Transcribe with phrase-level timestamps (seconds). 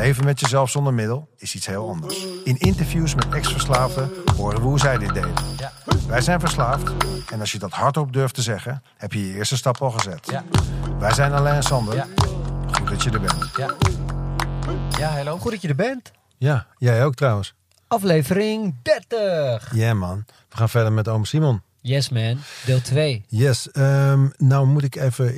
[0.00, 2.26] leven met jezelf zonder middel is iets heel anders.
[2.44, 5.32] In interviews met ex-verslaafden horen we hoe zij dit deden.
[5.56, 5.72] Ja.
[6.08, 6.92] Wij zijn verslaafd
[7.30, 10.30] en als je dat hardop durft te zeggen, heb je je eerste stap al gezet.
[10.30, 10.44] Ja.
[10.98, 11.94] Wij zijn Alain en Sander.
[11.94, 12.06] Ja.
[12.72, 13.56] Goed dat je er bent.
[13.56, 13.74] Ja.
[14.98, 15.42] Ja, loopt.
[15.42, 16.10] Goed dat je er bent.
[16.38, 17.54] Ja, jij ook trouwens.
[17.88, 19.74] Aflevering 30.
[19.74, 21.62] Ja man, we gaan verder met oom Simon.
[21.80, 23.24] Yes man, deel 2.
[23.28, 25.34] Yes, ehm, nou moet ik even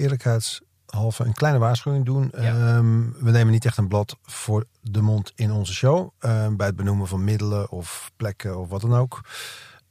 [0.93, 2.31] eerlijkheidshalve een kleine waarschuwing doen.
[2.31, 6.11] Ehm, we nemen niet echt een blad voor de mond in onze show.
[6.19, 9.21] ehm, bij het benoemen van middelen of plekken of wat dan ook.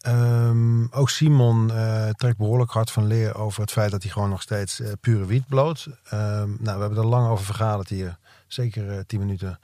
[0.01, 4.29] Ehm, ook Simon eh, trekt behoorlijk hard van leer over het feit dat hij gewoon
[4.29, 5.87] nog steeds eh, pure wiet bloot.
[6.09, 8.17] Nou, we hebben er lang over vergaderd hier.
[8.47, 9.59] Zeker eh, tien minuten.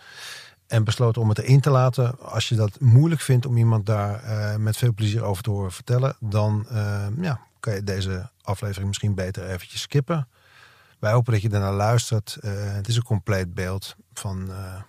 [0.68, 2.20] En besloten om het erin te laten.
[2.20, 4.22] Als je dat moeilijk vindt om iemand daar
[4.60, 6.68] met veel plezier over te horen vertellen, dan
[7.22, 10.28] ja, kan je deze aflevering misschien beter eventjes skippen.
[11.00, 12.36] Wij hopen dat je daarnaar luistert.
[12.36, 14.82] Eh, het is een compleet beeld van, eh,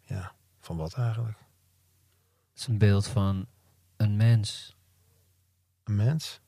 [0.00, 1.38] ja, van wat eigenlijk?
[2.50, 3.46] Het is een beeld van
[3.96, 4.76] een mens.
[5.84, 6.40] Een mens?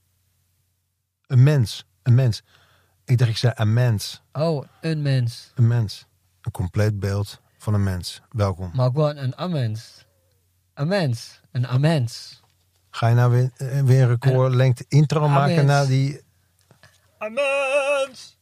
[1.26, 1.86] Een mens.
[2.02, 2.42] Een mens.
[3.04, 4.22] Ik dacht ik zei een mens.
[4.32, 5.52] Oh, een mens.
[5.54, 6.06] Een mens.
[6.40, 8.22] Een compleet beeld van een mens.
[8.30, 8.70] Welkom.
[8.74, 10.06] Maar ook wel een amens.
[10.74, 11.40] Een mens.
[11.50, 12.42] Een amens.
[12.90, 15.68] Ga je nou weer, eh, weer een recordlengte intro maken mens.
[15.68, 16.20] na die...
[17.18, 18.38] Amens!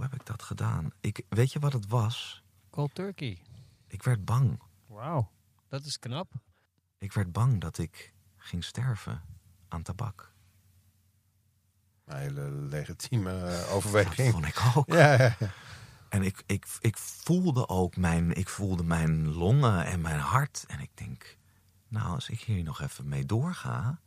[0.00, 0.90] Hoe heb ik dat gedaan?
[1.00, 2.42] Ik, weet je wat het was?
[2.70, 3.38] Cold turkey.
[3.86, 4.60] Ik werd bang.
[4.86, 5.30] Wauw,
[5.68, 6.32] dat is knap.
[6.98, 9.22] Ik werd bang dat ik ging sterven
[9.68, 10.32] aan tabak.
[12.04, 14.32] Een hele legitieme eh, Dat overweging.
[14.32, 14.86] vond ik ook.
[14.92, 15.50] Ja, ja, ja.
[16.08, 20.64] En ik, ik, ik voelde ook mijn, ik voelde mijn longen en mijn hart.
[20.68, 21.36] En ik denk,
[21.88, 24.00] nou, als ik hier nog even mee doorga,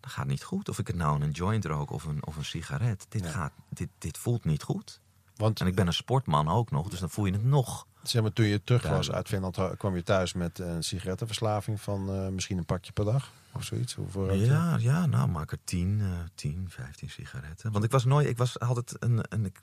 [0.00, 0.68] dan gaat het niet goed.
[0.68, 3.06] Of ik het nou een joint rook of een, of een sigaret.
[3.08, 3.30] Dit, Ja.
[3.30, 5.00] gaat, dit, dit voelt niet goed.
[5.36, 7.86] Want En ik ben een sportman ook nog, dus dan voel je het nog.
[8.02, 12.10] zeg maar, toen je terug was uit Finland, kwam je thuis met een sigarettenverslaving van
[12.10, 13.94] eh, misschien een pakje per dag of zoiets.
[13.94, 14.32] Hoeveel?
[14.32, 17.72] Ja, ja, nou maak er 10, eh 10, 15 sigaretten.
[17.72, 19.62] Want ik was nooit, ik was altijd een, een ik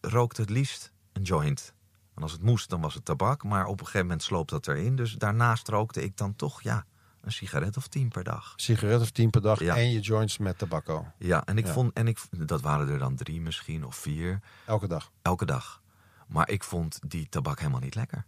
[0.00, 1.74] rookte het liefst een joint.
[2.14, 3.42] En als het moest, dan was het tabak.
[3.42, 4.96] Maar op een gegeven moment sloopt dat erin.
[4.96, 6.86] Dus daarnaast rookte ik dan toch, ja,
[7.26, 8.52] een sigaret of 10 per dag.
[8.56, 9.76] Sigaret of tien per dag Ja.
[9.76, 11.06] en je joints met tabakco.
[11.18, 11.72] Ja, en ik Ja.
[11.72, 15.12] vond, en ik, dat waren er dan drie misschien of vier, Elke dag.
[15.22, 15.82] elke dag.
[16.28, 18.24] Maar ik vond die tabak helemaal niet lekker.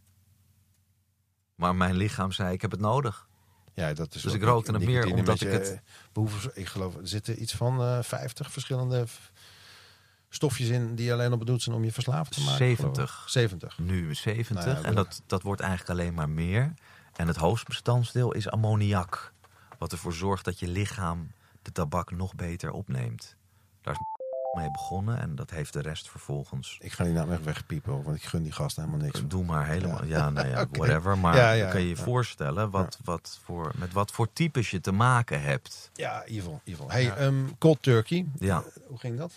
[1.54, 3.26] Maar mijn lichaam zei, ik heb het nodig.
[3.74, 5.78] Ja, dat is Dus ik rookte het meer omdat ik het- eh,
[6.12, 9.06] behoefte- Ik geloof, er zitten iets van eh 50 verschillende
[10.28, 12.56] stofjes in die alleen al bedoeld zijn om je verslaafd te maken.
[12.56, 12.94] geloof ik.
[12.94, 13.24] 70.
[13.26, 13.78] 70.
[13.78, 14.64] Nu 70.
[14.64, 16.74] Nou ja, en dat, dat wordt eigenlijk alleen maar meer.
[17.18, 19.32] En het hoofdbestanddeel is ammoniak.
[19.78, 21.30] Wat ervoor zorgt dat je lichaam
[21.62, 23.36] de tabak nog beter opneemt.
[23.82, 24.00] Daar is
[24.60, 26.78] mee begonnen en dat heeft de rest vervolgens.
[26.80, 29.22] Ik ga die naam echt wegpiepen, want ik gun die gast helemaal niks.
[29.26, 30.04] Doe maar helemaal.
[30.04, 31.18] Ja, nou ja, whatever.
[31.18, 32.02] Maar Ja, ja, kan je je ja.
[32.02, 35.90] voorstellen wat, wat voor, met wat voor types je te maken hebt.
[35.94, 36.90] Ja, evil, evil.
[36.90, 38.26] Hey, ehm, cold turkey.
[38.38, 39.32] Ja, Eh, Hoe ging dat?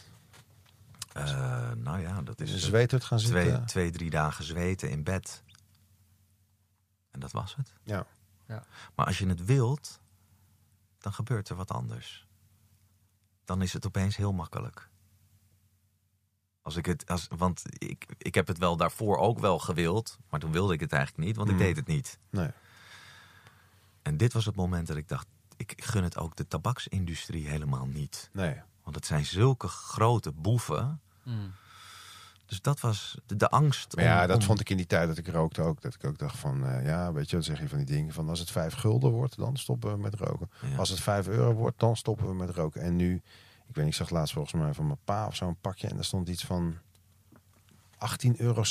[1.14, 3.42] eh, nou ja, dat is een eh, zweethut gaan zitten?
[3.44, 5.44] twee, twee, drie dagen zweten in bed.
[7.12, 7.74] En dat was het.
[7.84, 8.06] Ja.
[8.48, 8.64] Ja.
[8.96, 10.00] Maar als je het wilt,
[11.00, 12.28] dan gebeurt er wat anders.
[13.46, 14.90] Dan is het opeens heel makkelijk.
[16.62, 20.40] Als ik het, als, want ik, ik heb het wel daarvoor ook wel gewild, maar
[20.40, 21.62] toen wilde ik het eigenlijk niet, want ik Mm.
[21.62, 22.20] deed het niet.
[22.30, 22.52] Nee.
[24.02, 25.28] En dit was het moment dat ik dacht,
[25.58, 28.30] ik gun het ook de tabaksindustrie helemaal niet.
[28.34, 28.62] Nee.
[28.84, 31.02] Want het zijn zulke grote boeven.
[31.24, 31.54] Mm.
[32.52, 33.94] Dus dat was de, de angst.
[34.00, 35.82] Ja, dat om- vond ik in die tijd dat ik rookte ook.
[35.82, 38.14] Dat ik ook dacht van, eh, ja, weet je, dan zeg je van die dingen
[38.14, 40.50] van als het vijf gulden wordt, dan stoppen we met roken.
[40.70, 40.76] Ja.
[40.78, 42.82] Als het vijf euro wordt, dan stoppen we met roken.
[42.82, 43.14] En nu,
[43.68, 45.96] ik weet niet, ik zag laatst volgens mij van mijn pa of zo'n pakje en
[45.96, 46.76] daar stond iets van
[47.98, 48.64] 18,70 euro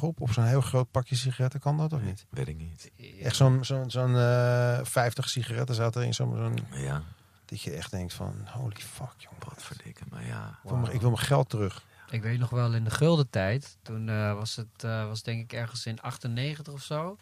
[0.00, 0.20] op.
[0.20, 2.26] Op zo'n heel groot pakje sigaretten, kan dat of niet?
[2.28, 2.90] Weet ik niet.
[3.22, 7.02] Echt zo'n zo'n zo'n eh 50 sigaretten zat er in zo'n Ja,
[7.44, 9.38] dat je echt denkt van, holy fuck, jongen.
[9.48, 10.02] wat verdikke.
[10.10, 10.58] Maar ja,
[10.92, 11.82] ik wil mijn geld terug.
[12.10, 13.76] Ik weet nog wel in de gulden tijd.
[13.82, 17.16] Toen eh, was het uh, was denk ik ergens in 98 of zo.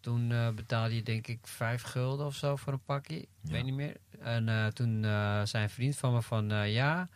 [0.00, 3.16] Toen uh, betaalde je denk ik 5 gulden of zo voor een pakje.
[3.16, 3.50] Ik Ja.
[3.52, 3.96] weet niet meer.
[4.20, 5.02] En uh, toen
[5.44, 7.08] zei een vriend van me van ja,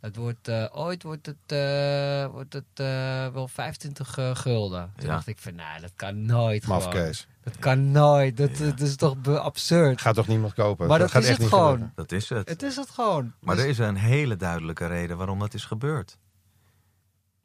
[0.00, 4.92] Het wordt, eh, ooit wordt het, eh, wordt het eh, wel 25 eh, gulden.
[4.96, 5.12] Toen Ja.
[5.14, 6.66] dacht ik van, nou, dat kan nooit.
[6.66, 7.26] Mafkees.
[7.42, 8.36] Dat kan nooit.
[8.36, 8.64] Dat, Ja.
[8.64, 10.00] dat is toch absurd.
[10.00, 10.86] Gaat toch niemand kopen?
[10.86, 11.70] Maar dat gaat is echt het niet gewoon.
[11.72, 11.92] gebeuren.
[11.96, 12.48] Dat is het.
[12.48, 13.32] Het is het gewoon.
[13.40, 16.18] Maar Dus- er is een hele duidelijke reden waarom dat is gebeurd.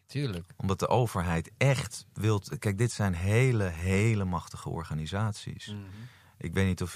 [0.07, 0.45] Tuurlijk.
[0.55, 2.41] Omdat de overheid echt wil.
[2.59, 5.75] Kijk, dit zijn hele, hele machtige organisaties.
[6.37, 6.95] Ik weet niet of.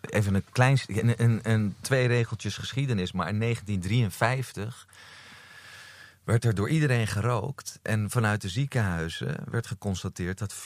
[0.00, 0.78] Even een klein.
[0.86, 3.12] Een, een, een twee regeltjes geschiedenis.
[3.12, 4.86] Maar in 1953
[6.24, 7.78] werd er door iedereen gerookt.
[7.82, 10.56] En vanuit de ziekenhuizen werd geconstateerd dat 94%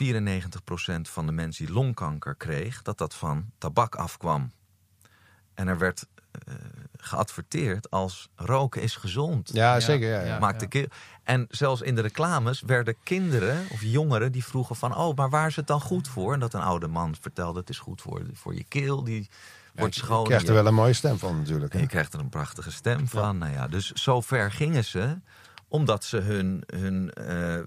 [1.03, 4.53] van de mensen die longkanker kreeg, dat dat van tabak afkwam.
[5.55, 6.07] En er werd
[6.97, 9.51] geadverteerd als roken is gezond.
[9.53, 10.09] Ja, Ja, zeker.
[10.09, 10.27] Ja, ja.
[10.27, 10.39] ja.
[10.39, 10.87] Maakt de keel.
[11.25, 14.97] En zelfs in de reclames werden kinderen of jongeren die vroegen van...
[14.97, 16.33] oh, maar waar is het dan goed voor?
[16.33, 19.05] En dat een oude man vertelde, het is goed voor, voor je keel.
[19.05, 19.29] Die
[19.75, 20.25] wordt je schoon.
[20.25, 21.73] krijgt er wel een mooie stem van natuurlijk.
[21.73, 21.79] Hè?
[21.79, 23.39] je krijgt er een prachtige stem van.
[23.39, 25.19] Nou ja, dus zover gingen ze.
[25.69, 27.59] Omdat ze hun, hun, eh,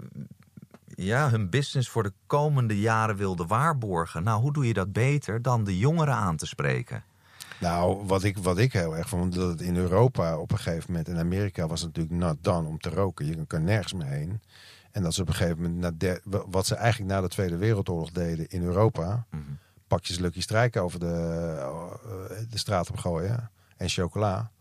[0.87, 4.23] ja, hun business voor de komende jaren wilden waarborgen.
[4.23, 7.03] Nou, hoe doe je dat beter dan de jongeren aan te spreken?
[7.59, 10.83] Nou, wat ik, wat ik heel erg vond, dat het in Europa op een gegeven
[10.91, 13.25] moment, in Amerika was het natuurlijk not done om te roken.
[13.25, 14.41] Je kan nergens meer heen.
[14.91, 17.57] En dat ze op een gegeven moment, na de- wat ze eigenlijk na de Tweede
[17.57, 19.41] Wereldoorlog deden in Europa, Mhm.
[19.87, 21.13] pakjes Lucky Strike over de,
[21.59, 24.51] eh, de straat op gooien en chocola.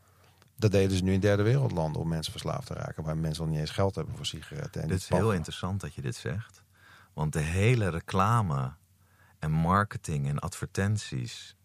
[0.57, 3.51] Dat deden ze nu in derde wereldlanden om mensen verslaafd te raken, waar mensen al
[3.51, 4.83] niet eens geld hebben voor sigaretten.
[4.83, 6.63] En Dit is heel interessant dat je dit zegt.
[7.13, 8.73] Want de hele reclame
[9.39, 11.57] en marketing en advertenties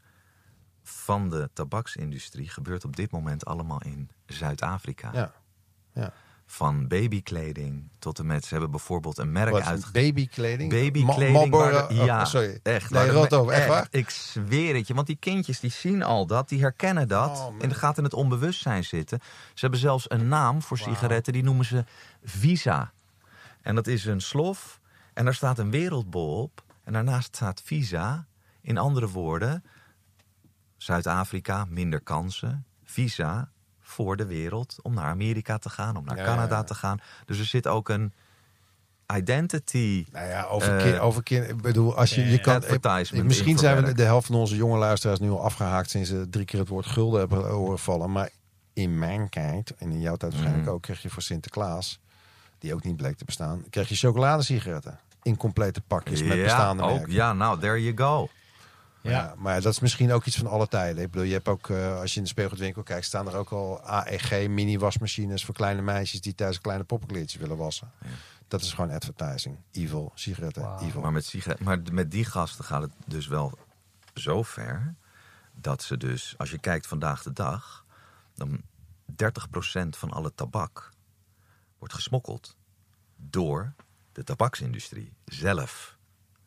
[0.84, 5.10] van de tabaksindustrie gebeurt op dit moment allemaal in Zuid-Afrika.
[5.14, 5.32] Ja.
[5.94, 6.14] Ja.
[6.46, 9.92] Van babykleding tot en met, ze hebben bijvoorbeeld een merk uit.
[9.92, 10.70] babykleding?
[10.72, 11.32] Babykleding.
[11.32, 12.60] Ma- Marlboro- de- oh, ja, sorry.
[12.64, 12.90] echt.
[12.90, 13.88] Nee, rot echt waar?
[13.92, 17.30] Ik zweer het je, want die kindjes die zien al dat, die herkennen dat.
[17.40, 19.20] Oh, en dat gaat in het onbewustzijn zitten.
[19.54, 21.86] Ze hebben zelfs een naam voor sigaretten, die noemen ze
[22.24, 22.92] Visa.
[23.62, 24.80] En dat is een slof
[25.14, 26.64] en daar staat een wereldbol op.
[26.84, 28.26] En daarnaast staat Visa.
[28.62, 29.64] In andere woorden,
[30.84, 32.66] Zuid-Afrika, minder kansen.
[32.84, 33.50] Visa
[33.82, 36.64] voor de wereld om naar Amerika te gaan, om naar Ja, Canada ja, ja.
[36.64, 37.00] te gaan.
[37.26, 38.14] Dus er zit ook een
[39.16, 43.26] identity Nou ja, over, Eh, kind, over kind, ik bedoel, als je, je kan, advertisement
[43.26, 46.46] misschien zijn we de, helft van onze jonge luisteraars nu al afgehaakt sinds ze drie
[46.46, 48.12] keer het woord gulden hebben horen vallen.
[48.12, 48.30] Maar
[48.74, 50.76] in mijn tijd, en in jouw tijd waarschijnlijk Mhm.
[50.76, 52.00] ook, kreeg je voor Sinterklaas,
[52.60, 55.00] die ook niet bleek te bestaan, kreeg je chocoladesigaretten.
[55.22, 57.14] In complete pakjes met bestaande ook, merken.
[57.14, 58.30] Ja, nou, there you go.
[59.04, 59.34] Maar Ja.
[59.38, 61.04] maar dat is misschien ook iets van alle tijden.
[61.04, 63.50] Ik bedoel, je hebt ook, eh, als je in de speelgoedwinkel kijkt, staan er ook
[63.50, 67.92] al AEG mini-wasmachines voor kleine meisjes die thuis een kleine poppenkleedjes willen wassen.
[68.48, 69.58] Dat is gewoon advertising.
[69.72, 71.02] Evil, sigaretten, evil.
[71.02, 73.58] Maar met, sigaret, maar met die gasten gaat het dus wel
[74.14, 74.96] zo ver...
[75.56, 77.86] dat ze dus, als je kijkt vandaag de dag...
[78.36, 78.62] dan
[79.12, 80.92] 30% van alle tabak
[81.78, 82.58] wordt gesmokkeld
[83.16, 83.74] door
[84.12, 85.98] de tabaksindustrie zelf.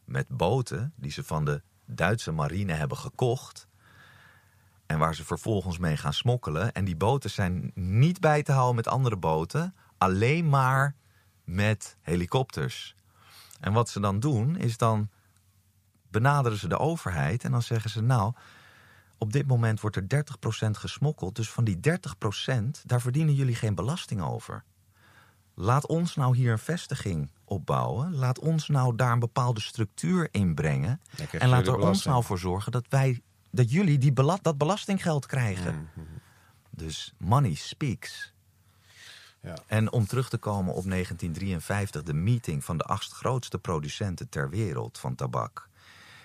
[0.04, 3.68] Met boten die ze van de Duitse marine hebben gekocht...
[4.86, 6.72] en waar ze vervolgens mee gaan smokkelen.
[6.72, 9.74] En die boten zijn niet bij te houden met andere boten...
[9.98, 10.94] alleen maar
[11.44, 12.94] met helikopters.
[13.60, 15.10] En wat ze dan doen, is dan
[16.10, 18.32] benaderen ze de overheid en dan zeggen ze: Nou,
[19.18, 20.24] op dit moment wordt er
[20.66, 21.36] 30% gesmokkeld.
[21.36, 24.64] Dus van die 30%, daar verdienen jullie geen belasting over.
[25.58, 28.14] Laat ons nou hier een vestiging opbouwen.
[28.14, 31.00] Laat ons nou daar een bepaalde structuur in brengen.
[31.38, 35.26] En laat er ons nou voor zorgen dat wij, dat jullie die bela- dat belastinggeld
[35.26, 35.74] krijgen.
[35.74, 36.06] Mhm.
[36.70, 38.32] Dus money speaks.
[39.40, 39.54] Ja.
[39.66, 44.50] En om terug te komen op 1953, de meeting van de acht grootste producenten ter
[44.50, 45.68] wereld van tabak.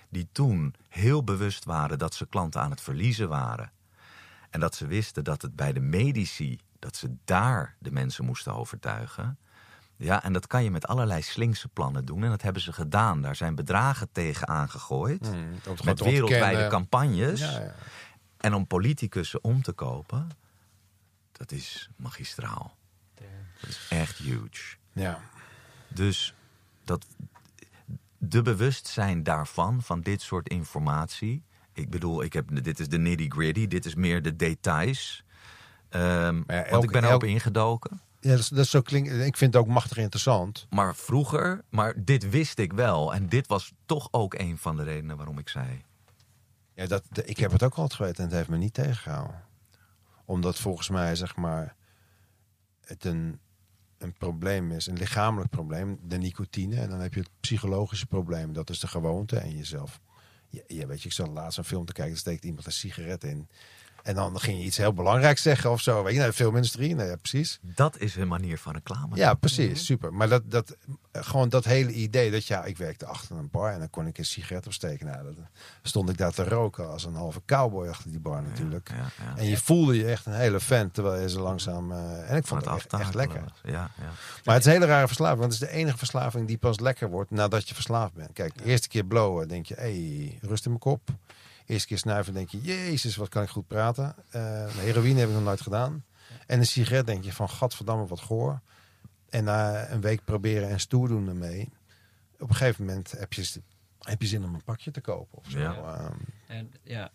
[0.09, 3.71] Die toen heel bewust waren dat ze klanten aan het verliezen waren.
[4.49, 8.55] En dat ze wisten dat het bij de medici, dat ze daar de mensen moesten
[8.55, 9.37] overtuigen.
[9.95, 12.23] Ja, en dat kan je met allerlei slinkse plannen doen.
[12.23, 13.21] En dat hebben ze gedaan.
[13.21, 15.27] Daar zijn bedragen tegen aangegooid.
[15.27, 17.39] Hmm, met wereldwijde campagnes.
[17.39, 17.75] Ja, ja.
[18.37, 20.29] En om politicussen om te kopen,
[21.31, 22.77] dat is magistraal.
[23.59, 24.77] Dat is echt huge.
[24.93, 25.19] ja.
[25.87, 26.33] Dus
[26.83, 27.05] dat,
[28.17, 31.43] de bewustzijn daarvan, van dit soort informatie.
[31.73, 35.23] Ik bedoel, ik heb, dit is de nitty-gritty, dit is meer de details.
[35.91, 36.31] Ja,
[36.69, 38.01] want ik ben erop elke- ingedoken.
[38.19, 40.67] Ja, dat, is, dat is zo ik vind het ook machtig interessant.
[40.69, 43.13] Maar vroeger, maar dit wist ik wel.
[43.13, 45.83] En dit was toch ook een van de redenen waarom ik zei.
[46.73, 49.43] Ja, dat, de- ik heb het ook altijd geweten en het heeft me niet tegengehouden.
[50.25, 51.75] Omdat volgens mij, zeg maar,
[52.81, 53.39] het een,
[53.97, 56.75] een probleem is, een lichamelijk probleem, de nicotine.
[56.81, 59.99] En dan heb je het psychologische probleem, dat is de gewoonte en jezelf.
[60.47, 62.71] Ja, ja, weet je, ik zat laatst een film te kijken, er steekt iemand een
[62.71, 63.49] sigaret in.
[64.03, 66.03] En dan ging je iets heel belangrijks zeggen of zo.
[66.03, 67.59] Weet je, nou, de filmindustrie, nou ja, precies.
[67.61, 69.15] Dat is hun manier van reclame.
[69.15, 70.13] Ja, precies, super.
[70.13, 70.75] Maar dat, dat,
[71.11, 74.07] eh, gewoon dat hele idee dat ja, ik werkte achter een bar en dan kon
[74.07, 75.05] ik een sigaret opsteken.
[75.05, 75.47] Nou, dan
[75.81, 78.89] stond ik daar te roken als een halve cowboy achter die bar natuurlijk.
[78.89, 79.37] Ja, ja.
[79.37, 81.91] En je voelde je echt een hele fan terwijl je ze langzaam.
[81.91, 83.43] eh, en ik vond het echt, lekker.
[83.63, 83.91] ja.
[84.43, 86.79] Maar het is een hele rare verslaving, want het is de enige verslaving die pas
[86.79, 88.33] lekker wordt nadat je verslaafd bent.
[88.33, 91.09] Kijk, de eerste keer blowen denk je, hé, hey, rust in mijn kop.
[91.65, 94.15] Eerste keer snuiven denk je, jezus, wat kan ik goed praten.
[94.29, 96.05] Eh, heroïne heb ik nog nooit gedaan.
[96.47, 98.61] En een sigaret denk je van, gadverdamme, wat goor.
[99.29, 101.69] En na een week proberen en stoer doen ermee.
[102.39, 103.61] Op een gegeven moment heb je,
[103.99, 105.59] heb je zin om een pakje te kopen of zo.
[105.59, 105.73] Ja.
[105.73, 107.11] Ehm, En ja.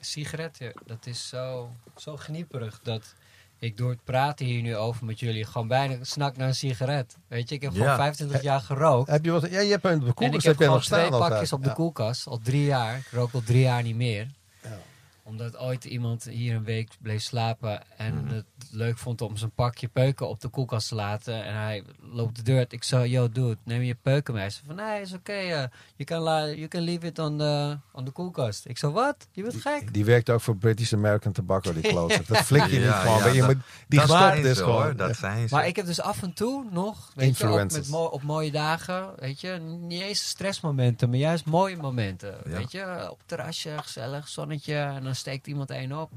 [0.00, 3.14] Sigaretten, dat is zo, zo gnieperig dat
[3.62, 7.16] ik door het praten hier nu over met jullie gewoon bijna snak naar een sigaret.
[7.28, 7.80] Weet je, ik heb Ja.
[7.80, 9.10] gewoon 25 jaar gerookt.
[9.10, 9.50] heb je wat?
[9.50, 11.30] Ja, je hebt een de En ik koelkast heb heb gewoon nog twee altijd.
[11.30, 11.74] pakjes op de Ja.
[11.74, 12.96] koelkast, al drie jaar.
[12.96, 14.26] Ik rook al drie jaar niet meer.
[14.62, 14.78] Ja.
[15.24, 18.34] Omdat ooit iemand hier een week bleef slapen en Mhm.
[18.34, 21.44] het leuk vond om zijn pakje peuken op de koelkast te laten.
[21.44, 22.72] En hij loopt de deur uit.
[22.72, 24.42] Ik zei, yo dude, neem je peuken mee.
[24.42, 25.32] Hij zei van, nee, is oké.
[25.32, 28.66] eh, you, can la- you can leave it on the, on de koelkast.
[28.66, 29.16] Ik zei, wat?
[29.32, 29.92] Je bent gek?
[29.94, 32.26] Die werkt ook voor British American Tobacco, die klootzak.
[32.26, 33.18] Dat flik je niet gewoon.
[33.18, 33.56] ja, je, dat-
[33.88, 34.96] die dat gestopt zijn is ze, gewoon.
[34.96, 35.54] Dat zijn ze.
[35.54, 39.10] Maar ik heb dus af en toe nog, weet je, met mo- op mooie dagen,
[39.16, 39.48] weet je,
[39.80, 42.34] niet eens stressmomenten, maar juist mooie momenten.
[42.44, 42.50] Ja.
[42.56, 46.10] Weet je, op het terrasje, gezellig, zonnetje, en dan steekt iemand één op.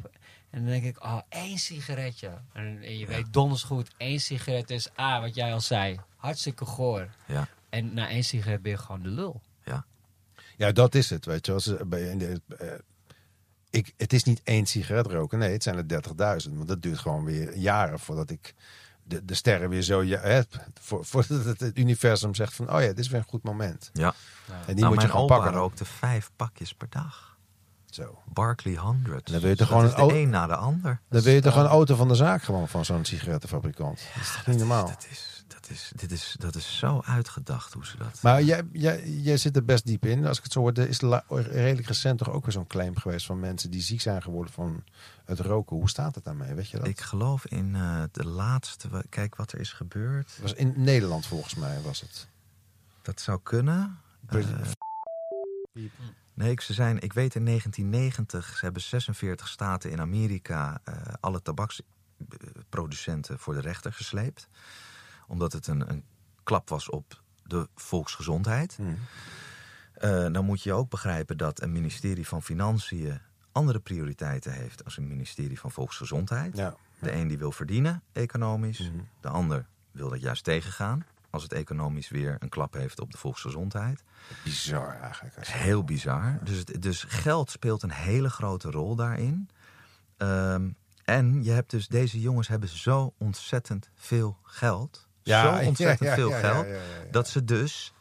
[0.50, 2.30] En dan denk ik, oh, één sigaretje.
[2.54, 6.66] En, en je weet donders goed, één sigaret is, ah, wat jij al zei, hartstikke
[6.66, 7.10] goor.
[7.26, 7.48] Ja.
[7.70, 9.42] En na één sigaret ben je gewoon de lul.
[10.58, 11.26] Ja, dat is het.
[11.26, 12.68] Weet je, als, bij, in de, eh,
[13.70, 15.40] ik, het is niet één sigaret roken.
[15.40, 16.04] Nee, het zijn er
[16.48, 16.54] 30.000.
[16.54, 18.54] Want dat duurt gewoon weer jaren voordat ik
[19.04, 20.66] de, de sterren weer zo ja, heb.
[20.82, 23.90] Voor, voordat het, het universum zegt van, oh ja, dit is weer een goed moment.
[23.94, 24.14] Ja.
[24.48, 25.54] En die Nou, moet je mijn gewoon opa pakken.
[25.54, 27.35] rookte vijf pakjes per dag.
[27.96, 28.22] Zo.
[28.34, 29.32] Barclay 100.
[29.32, 31.00] Dan wil je gewoon een de een na de ander.
[31.10, 34.02] Dan wil je toch gewoon een auto van de zaak gewoon van zo'n sigarettenfabrikant.
[34.14, 34.86] Dat is toch niet normaal.
[34.86, 38.20] Dat is, dat, is, dit is, dat is zo uitgedacht hoe ze dat...
[38.22, 40.26] Maar jij, jij, jij zit er best diep in.
[40.26, 41.00] Als ik het zo hoor, er is
[41.30, 44.84] redelijk recent toch ook weer zo'n claim geweest van mensen die ziek zijn geworden van
[45.26, 45.78] het roken.
[45.78, 46.54] Hoe staat het daarmee?
[46.54, 46.88] Weet je dat?
[46.88, 49.06] Ik geloof in eh, de laatste...
[49.10, 50.38] Kijk wat er is gebeurd.
[50.42, 52.28] Was in Nederland volgens mij was het.
[53.02, 54.00] Dat zou kunnen.
[54.28, 54.40] Eh,
[56.36, 61.42] nee, ze zijn, ik weet in 1990, ze hebben 46 staten in Amerika eh, alle
[61.42, 64.48] tabaksproducenten voor de rechter gesleept.
[65.28, 66.04] Omdat het een, een
[66.44, 68.76] klap was op de volksgezondheid.
[68.76, 68.98] Hmm.
[69.94, 73.20] Eh, dan moet je ook begrijpen dat een ministerie van Financiën
[73.52, 76.58] andere prioriteiten heeft als een ministerie van Volksgezondheid.
[76.58, 76.76] Ja.
[77.00, 78.80] De een die wil verdienen, economisch.
[78.80, 79.00] Mhm.
[79.20, 81.06] De ander wil dat juist tegengaan.
[81.36, 84.04] Als het economisch weer een klap heeft op de volksgezondheid.
[84.44, 85.48] Bizar eigenlijk.
[85.48, 86.40] Heel bizar.
[86.44, 89.50] Dus, het- dus geld speelt een hele grote rol daarin.
[90.18, 90.70] Ehm,
[91.04, 95.08] en je hebt dus, deze jongens hebben zo ontzettend veel geld.
[95.24, 96.66] zo ontzettend ja, ja, veel ja, geld.
[96.66, 97.12] ja, ja, ja.
[97.12, 97.94] Dat ze dus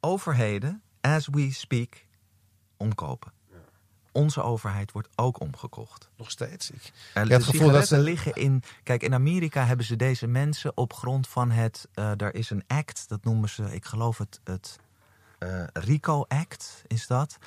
[0.00, 2.06] overheden, as we speak,
[2.76, 3.32] omkopen.
[4.12, 6.10] Onze overheid wordt ook omgekocht.
[6.16, 6.70] Nog steeds.
[6.70, 8.62] Ik, hebt de het gevoel dat ze- liggen in...
[8.82, 11.88] Kijk, in Amerika hebben ze deze mensen op grond van het...
[11.94, 14.78] eh daar is een act, dat noemen ze, ik geloof het, het
[15.38, 17.38] eh, RICO Act is dat.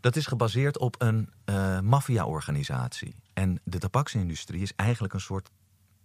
[0.00, 3.14] Dat is gebaseerd op een eh maffia-organisatie.
[3.32, 5.50] En de tabaksindustrie is eigenlijk een soort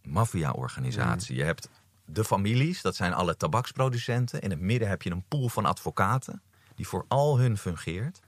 [0.04, 1.36] maffia-organisatie.
[1.36, 1.70] Je hebt
[2.06, 4.42] de families, dat zijn alle tabaksproducenten.
[4.42, 6.42] In het midden heb je een pool van advocaten
[6.76, 8.20] die voor al hun fungeert.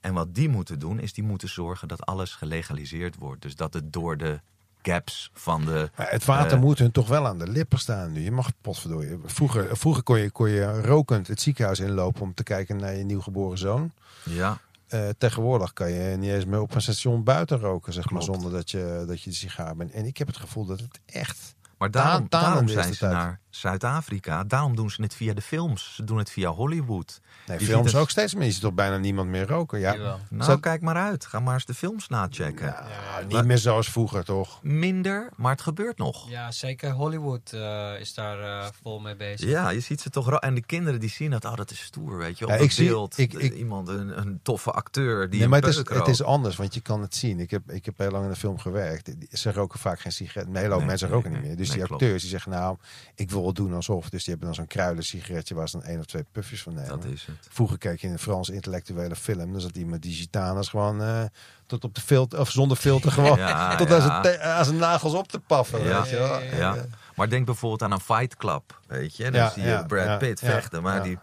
[0.00, 3.42] En wat die moeten doen, is die moeten zorgen dat alles gelegaliseerd wordt.
[3.42, 4.40] Dus dat het door de
[4.82, 5.90] gaps van de.
[5.96, 6.62] maar het water Eh.
[6.62, 8.20] moet hun toch wel aan de lippen staan nu.
[8.20, 9.20] Je mag potverdooien.
[9.24, 13.04] Vroeger, vroeger kon, je, kon je rokend het ziekenhuis inlopen om te kijken naar je
[13.04, 13.92] nieuwgeboren zoon.
[14.22, 18.22] Ja, Eh, tegenwoordig kan je niet eens meer op een station buiten roken, zeg maar,
[18.22, 19.90] zonder dat je, dat je de sigaar bent.
[19.90, 21.54] En ik heb het gevoel dat het echt.
[21.78, 24.44] maar daarom, daarom zijn ze naar Zuid-Afrika.
[24.44, 25.94] Daarom doen ze het via de films.
[25.94, 27.20] Ze doen het via Hollywood.
[27.46, 28.44] Nee, Je films het- ook steeds meer.
[28.44, 29.78] Je ziet toch bijna niemand meer roken.
[29.78, 29.94] Ja.
[30.30, 31.26] Nou, Zo- kijk maar uit.
[31.26, 32.66] Ga maar eens de films nachecken.
[32.66, 32.86] Ja,
[33.28, 34.62] niet meer zoals vroeger, toch?
[34.62, 36.30] Minder, maar het gebeurt nog.
[36.30, 39.48] Ja, zeker Hollywood eh, is daar eh, vol mee bezig.
[39.50, 40.32] Ja, je ziet ze toch.
[40.40, 42.44] En de kinderen die zien dat, oh, dat is stoer, weet je.
[42.44, 45.38] Op Ja, het ik zie- beeld, ik- de- ik- iemand, een, een toffe acteur die
[45.40, 47.40] Nee, maar het is, het is anders, want je kan het zien.
[47.40, 49.10] Ik heb, ik heb heel lang in de film gewerkt.
[49.32, 50.48] Ze roken vaak geen sigaret.
[50.48, 51.56] Een hele hoop Nee, mensen nee, roken niet meer.
[51.56, 52.02] Dus Nee, die klopt.
[52.02, 52.76] acteurs die zeggen, nou,
[53.14, 54.08] ik wil doen alsof.
[54.10, 56.74] Dus die hebben dan zo'n kruiden sigaretje waar ze dan één of twee puffjes van
[56.74, 56.88] nemen.
[56.90, 57.36] Dat is het.
[57.50, 59.52] Vroeger keek je in een Franse intellectuele film.
[59.52, 61.22] Dan zat die met die gitaners gewoon eh,
[61.66, 63.38] tot op de filter, of zonder filter gewoon.
[63.48, 63.94] Ja, tot ja.
[63.94, 65.84] aan, zijn te- aan zijn nagels op te paffen.
[65.84, 66.00] Ja.
[66.00, 66.40] Weet je wel.
[66.42, 66.76] Ja.
[67.14, 69.22] Maar denk bijvoorbeeld aan een Fight Club, weet je.
[69.24, 71.02] Dan Ja, zie je ja, Brad ja, Pitt ja, vechten, maar ja.
[71.02, 71.18] die...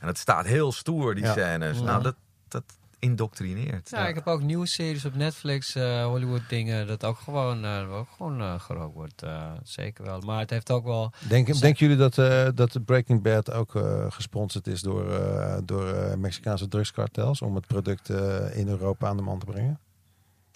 [0.00, 1.32] En het staat heel stoer, die Ja.
[1.32, 1.80] scènes.
[1.80, 2.14] Nou, dat,
[2.48, 2.62] dat
[3.00, 3.90] geïndoctrineerd.
[3.90, 7.96] Ja, ik heb ook nieuwe series op Netflix, eh, Hollywood dingen, dat ook gewoon, eh,
[7.98, 9.22] ook gewoon eh, gerookt wordt.
[9.22, 10.20] eh, zeker wel.
[10.20, 11.12] Maar het heeft ook wel...
[11.28, 15.58] Denken, Ze- denken jullie dat, eh dat Breaking Bad ook eh, gesponsord is door, eh,
[15.64, 19.78] door eh, Mexicaanse drugskartels om het product eh, in Europa aan de man te brengen?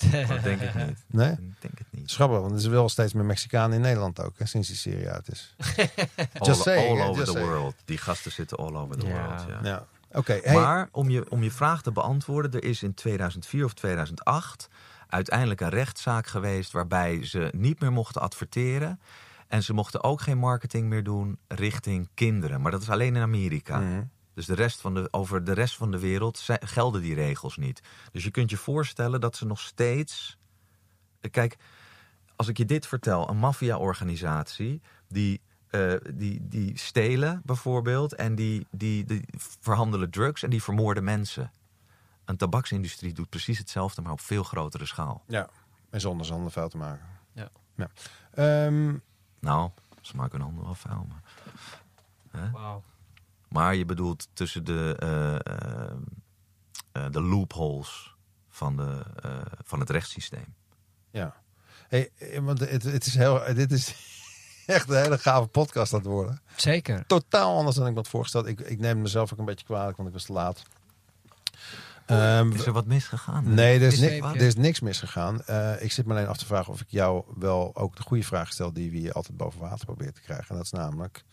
[0.28, 1.04] Dat denk ik niet.
[1.06, 1.30] Nee?
[1.30, 2.10] Ik denk het niet.
[2.10, 5.08] Schappig, want er is wel steeds meer Mexicanen in Nederland ook, hè, sinds die serie
[5.08, 5.54] uit is.
[6.38, 7.48] All, Just saying, all hè, over just the saying.
[7.52, 7.74] world.
[7.84, 9.44] Die gasten zitten all over the world.
[9.48, 9.58] Ja.
[9.62, 9.86] Ja.
[10.42, 14.68] Hey, Maar om je, om je vraag te beantwoorden, er is in 2004 of 2008
[15.06, 19.00] uiteindelijk een rechtszaak geweest waarbij ze niet meer mochten adverteren.
[19.48, 22.60] En ze mochten ook geen marketing meer doen richting kinderen.
[22.60, 23.78] Maar dat is alleen in Amerika.
[23.78, 24.02] Mhm.
[24.34, 27.80] Dus de rest van de, over de rest van de wereld gelden die regels niet.
[28.12, 30.38] Dus je kunt je voorstellen dat ze nog steeds.
[31.30, 31.56] Kijk,
[32.36, 35.40] als ik je dit vertel, een maffia-organisatie die,
[35.72, 39.24] eh, die, die stelen bijvoorbeeld en die, die, die
[39.60, 41.50] verhandelen drugs en die vermoorden mensen.
[42.24, 45.24] Een tabaksindustrie doet precies hetzelfde, maar op veel grotere schaal.
[45.26, 45.48] ja,
[45.90, 47.06] en zonder zonder vuil te maken.
[47.32, 47.48] Ja.
[47.76, 47.90] ja.
[48.34, 48.96] Ehm,
[49.40, 51.06] Nou, ze maken hun handen wel vuil.
[52.32, 52.82] Maar, Wauw.
[53.48, 55.96] maar je bedoelt tussen de, eh, eh,
[56.92, 58.16] eh, de loopholes
[58.48, 60.54] van, de, eh, van het rechtssysteem.
[61.10, 61.40] ja.
[61.88, 62.10] Hey,
[62.42, 63.94] want het, het is heel, dit is
[64.66, 66.40] echt een hele gave podcast aan het worden.
[66.56, 67.04] Zeker.
[67.06, 68.46] totaal anders dan ik me had voorgesteld.
[68.46, 70.62] Ik, ik neem mezelf ook een beetje kwalijk, want ik was te laat.
[72.06, 73.54] Ehm, Is er wat misgegaan?
[73.54, 75.42] nee, er is, ni- er- is niks misgegaan.
[75.44, 78.24] Eh, ik zit me alleen af te vragen of ik jou wel ook de goede
[78.24, 80.48] vraag stel die we altijd boven water proberen te krijgen.
[80.48, 81.24] En dat is namelijk,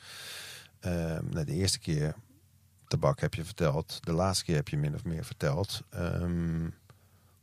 [0.80, 2.16] ehm, nou, de eerste keer
[2.88, 5.82] tabak heb je verteld, de laatste keer heb je min of meer verteld.
[5.90, 6.68] Ehm,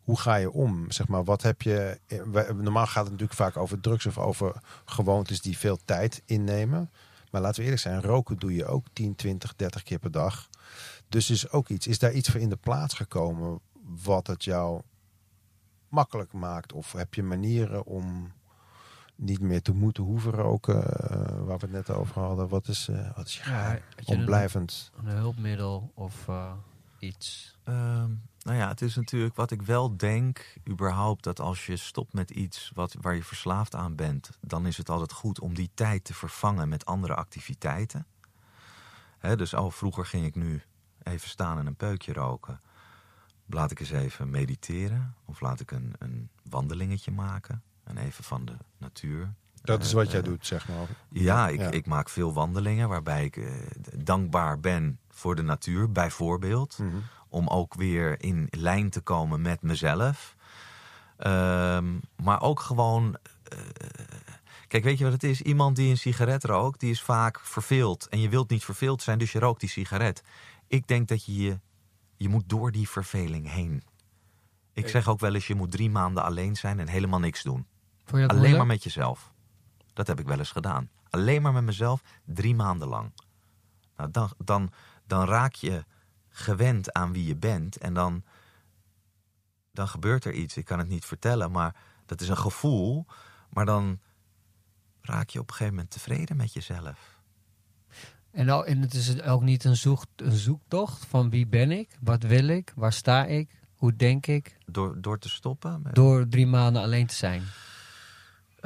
[0.06, 0.90] hoe ga je om?
[0.90, 2.00] Zeg maar, wat heb je.
[2.06, 6.90] eh, Normaal gaat het natuurlijk vaak over drugs of over gewoontes die veel tijd innemen.
[7.30, 10.48] Maar laten we eerlijk zijn, roken doe je ook 10, 20, 30 keer per dag.
[11.08, 11.86] Dus is ook iets.
[11.86, 13.60] Is daar iets voor in de plaats gekomen
[14.04, 14.80] wat het jou
[15.88, 16.72] makkelijk maakt?
[16.72, 18.32] Of heb je manieren om
[19.14, 20.84] niet meer te moeten hoeven roken?
[20.84, 22.48] eh, waar we het net over hadden.
[22.48, 23.82] Wat is, eh, wat is je Ja, geheim?
[23.96, 24.90] had je een- Onblijvend.
[24.96, 26.52] Een hulpmiddel of eh,
[26.98, 27.56] iets.
[27.64, 28.10] Ehm,
[28.46, 32.30] nou ja, het is natuurlijk wat ik wel denk, überhaupt, dat als je stopt met
[32.30, 36.04] iets wat, waar je verslaafd aan bent, dan is het altijd goed om die tijd
[36.04, 38.06] te vervangen met andere activiteiten.
[39.20, 40.62] Dus oh, vroeger ging ik nu
[41.02, 42.60] even staan en een peukje roken.
[43.46, 48.44] Laat ik eens even mediteren of laat ik een, een wandelingetje maken en even van
[48.44, 49.34] de natuur.
[49.66, 50.86] Dat is wat jij eh, doet, zeg maar.
[51.10, 51.70] Ja, ik, Ja.
[51.70, 53.44] ik maak veel wandelingen waarbij ik eh,
[53.96, 56.96] dankbaar ben voor de natuur, bijvoorbeeld Mhm.
[57.28, 60.36] om ook weer in lijn te komen met mezelf.
[61.16, 61.84] Ehm,
[62.22, 63.16] maar ook gewoon.
[63.42, 63.58] eh,
[64.68, 65.42] kijk, weet je wat het is?
[65.42, 68.08] Iemand die een sigaret rookt, die is vaak verveeld.
[68.08, 70.22] En je wilt niet verveeld zijn, dus je rookt die sigaret.
[70.66, 71.58] Ik denk dat je je,
[72.16, 73.82] je moet door die verveling heen.
[74.72, 77.42] Ik Ik- zeg ook wel eens, je moet drie maanden alleen zijn en helemaal niks
[77.42, 77.66] doen.
[78.10, 78.56] Alleen moeilijk?
[78.56, 79.32] maar met jezelf.
[79.96, 80.90] Dat heb ik wel eens gedaan.
[81.10, 83.12] Alleen maar met mezelf, drie maanden lang.
[83.96, 84.72] Nou, dan, dan,
[85.06, 85.84] dan raak je
[86.28, 88.24] gewend aan wie je bent en dan,
[89.72, 90.56] dan gebeurt er iets.
[90.56, 91.74] Ik kan het niet vertellen, maar
[92.06, 93.06] dat is een gevoel.
[93.50, 94.00] Maar dan
[95.00, 97.20] raak je op een gegeven moment tevreden met jezelf.
[98.30, 101.98] En, al, en het is ook niet een, zoek, een zoektocht van wie ben ik,
[102.00, 105.82] wat wil ik, waar sta ik, hoe denk ik, Door, door te stoppen.
[105.92, 107.42] door drie maanden alleen te zijn.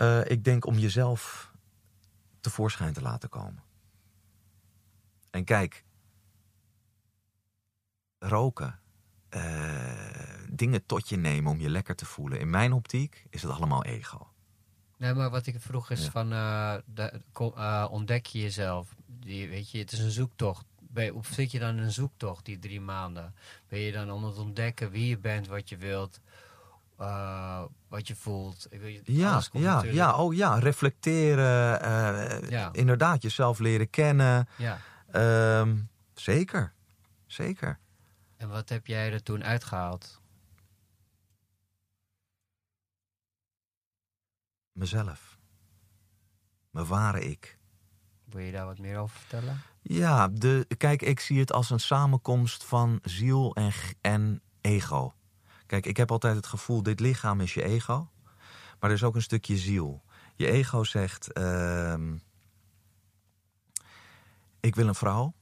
[0.01, 1.53] Eh, ik denk om jezelf
[2.41, 3.63] tevoorschijn te laten komen.
[5.31, 5.85] En kijk,
[8.19, 8.81] roken,
[9.29, 12.41] eh, dingen tot je nemen om je lekker te voelen.
[12.41, 14.29] In mijn optiek is het allemaal ego.
[14.97, 16.11] Nee, maar wat ik vroeg is Ja.
[16.11, 17.21] van, eh, de,
[17.91, 18.95] ontdek je jezelf?
[19.07, 20.65] Die, weet je, het is een zoektocht.
[20.79, 23.35] Ben of zit je dan in een zoektocht, die drie maanden?
[23.69, 26.21] Ben je dan om het ontdekken wie je bent, wat je wilt,
[27.01, 28.67] eh, wat je voelt?
[28.71, 32.69] Ik weet, Ja, ja, natuurlijk- ja, oh ja, reflecteren, eh, Ja.
[32.73, 34.49] inderdaad, jezelf leren kennen.
[34.57, 34.79] ja.
[35.11, 35.77] Ehm,
[36.15, 36.73] zeker,
[37.27, 37.79] zeker.
[38.37, 40.21] En wat heb jij er toen uitgehaald?
[44.73, 45.39] Mezelf.
[46.71, 47.59] Mijn ware ik.
[48.25, 49.61] Wil je daar wat meer over vertellen?
[49.83, 55.15] Ja, de, kijk, ik zie het als een samenkomst van ziel en, en ego.
[55.70, 58.11] Kijk, ik heb altijd het gevoel, dit lichaam is je ego.
[58.80, 60.02] Maar er is ook een stukje ziel.
[60.35, 62.16] Je ego zegt, ehm,
[64.61, 65.35] ik wil een vrouw.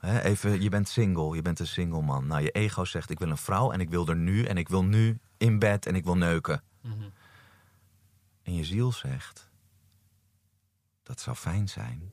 [0.00, 2.26] Even, je bent single, je bent een single man.
[2.26, 4.44] Nou, je ego zegt, ik wil een vrouw en ik wil er nu.
[4.44, 6.62] En ik wil nu in bed en ik wil neuken.
[6.80, 7.08] Mhm.
[8.42, 9.50] En je ziel zegt,
[11.02, 12.12] dat zou fijn zijn.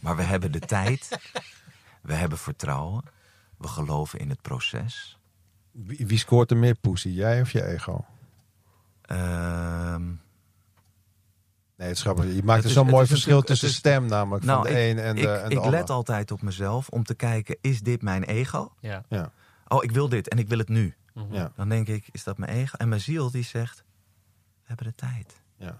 [0.00, 1.18] Maar we hebben de tijd,
[2.02, 3.04] we hebben vertrouwen,
[3.56, 5.18] we geloven in het proces.
[5.84, 7.08] Wie, wie scoort er meer pussy?
[7.08, 8.04] Jij of je ego?
[9.02, 10.04] Ehm,
[11.76, 12.24] Nee, het is grappig.
[12.24, 14.80] Je maakt Het er is- zo'n mooi verschil tussen is- stem namelijk nou, van de
[14.80, 15.70] ik- een en de, ik en de ik ander.
[15.80, 18.72] let altijd op mezelf om te kijken, is dit mijn ego?
[18.80, 19.04] Ja.
[19.08, 19.30] Ja,
[19.68, 20.94] Oh, ik wil dit en ik wil het nu.
[21.14, 21.34] Mhm.
[21.34, 22.76] ja, Dan denk ik, is dat mijn ego?
[22.76, 23.84] En mijn ziel die zegt,
[24.58, 25.40] we hebben de tijd.
[25.56, 25.76] ja.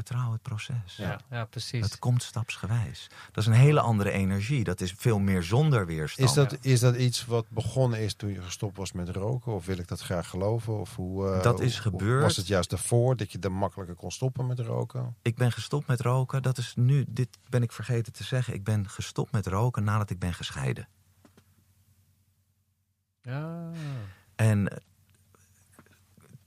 [0.00, 0.96] Vertrouw het proces.
[0.96, 1.84] Ja, ja, precies.
[1.84, 3.06] Het komt stapsgewijs.
[3.32, 4.64] Dat is een hele andere energie.
[4.64, 6.28] Dat is veel meer zonder weerstand.
[6.28, 9.52] Is dat, is dat iets wat begonnen is toen je gestopt was met roken?
[9.52, 10.80] Of wil ik dat graag geloven?
[10.80, 12.22] Of hoe, eh, Dat is gebeurd.
[12.22, 15.16] Was het juist daarvoor dat je er makkelijker kon stoppen met roken?
[15.22, 16.42] Ik ben gestopt met roken.
[16.42, 18.54] Dat is nu, dit ben ik vergeten te zeggen.
[18.54, 20.88] Ik ben gestopt met roken nadat ik ben gescheiden.
[23.22, 23.70] Ja.
[24.36, 24.82] En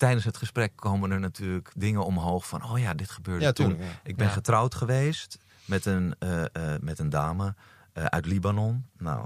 [0.04, 2.64] tijdens het gesprek komen er natuurlijk dingen omhoog van...
[2.64, 3.78] oh ja, dit gebeurde Ja, toen.
[3.78, 3.84] ja.
[4.04, 4.34] Ik ben Ja.
[4.34, 7.56] getrouwd geweest met een, eh, eh, met een dame
[7.94, 8.86] eh, uit Libanon.
[8.98, 9.26] Nou,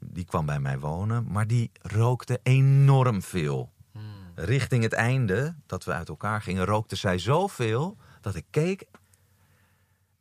[0.00, 1.24] die kwam bij mij wonen.
[1.32, 3.72] Maar die rookte enorm veel.
[3.92, 4.02] Hmm.
[4.34, 8.86] Richting het einde, dat we uit elkaar gingen, rookte zij zoveel dat ik keek.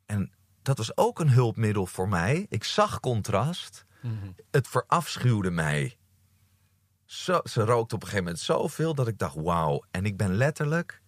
[0.06, 2.46] En dat was ook een hulpmiddel voor mij.
[2.50, 3.86] Ik zag contrast.
[4.02, 4.14] Mhm.
[4.52, 5.98] Het verafschuwde mij.
[7.14, 9.84] Zo, ze rookte op een gegeven moment zoveel dat ik dacht, wauw.
[9.92, 11.02] En ik ben letterlijk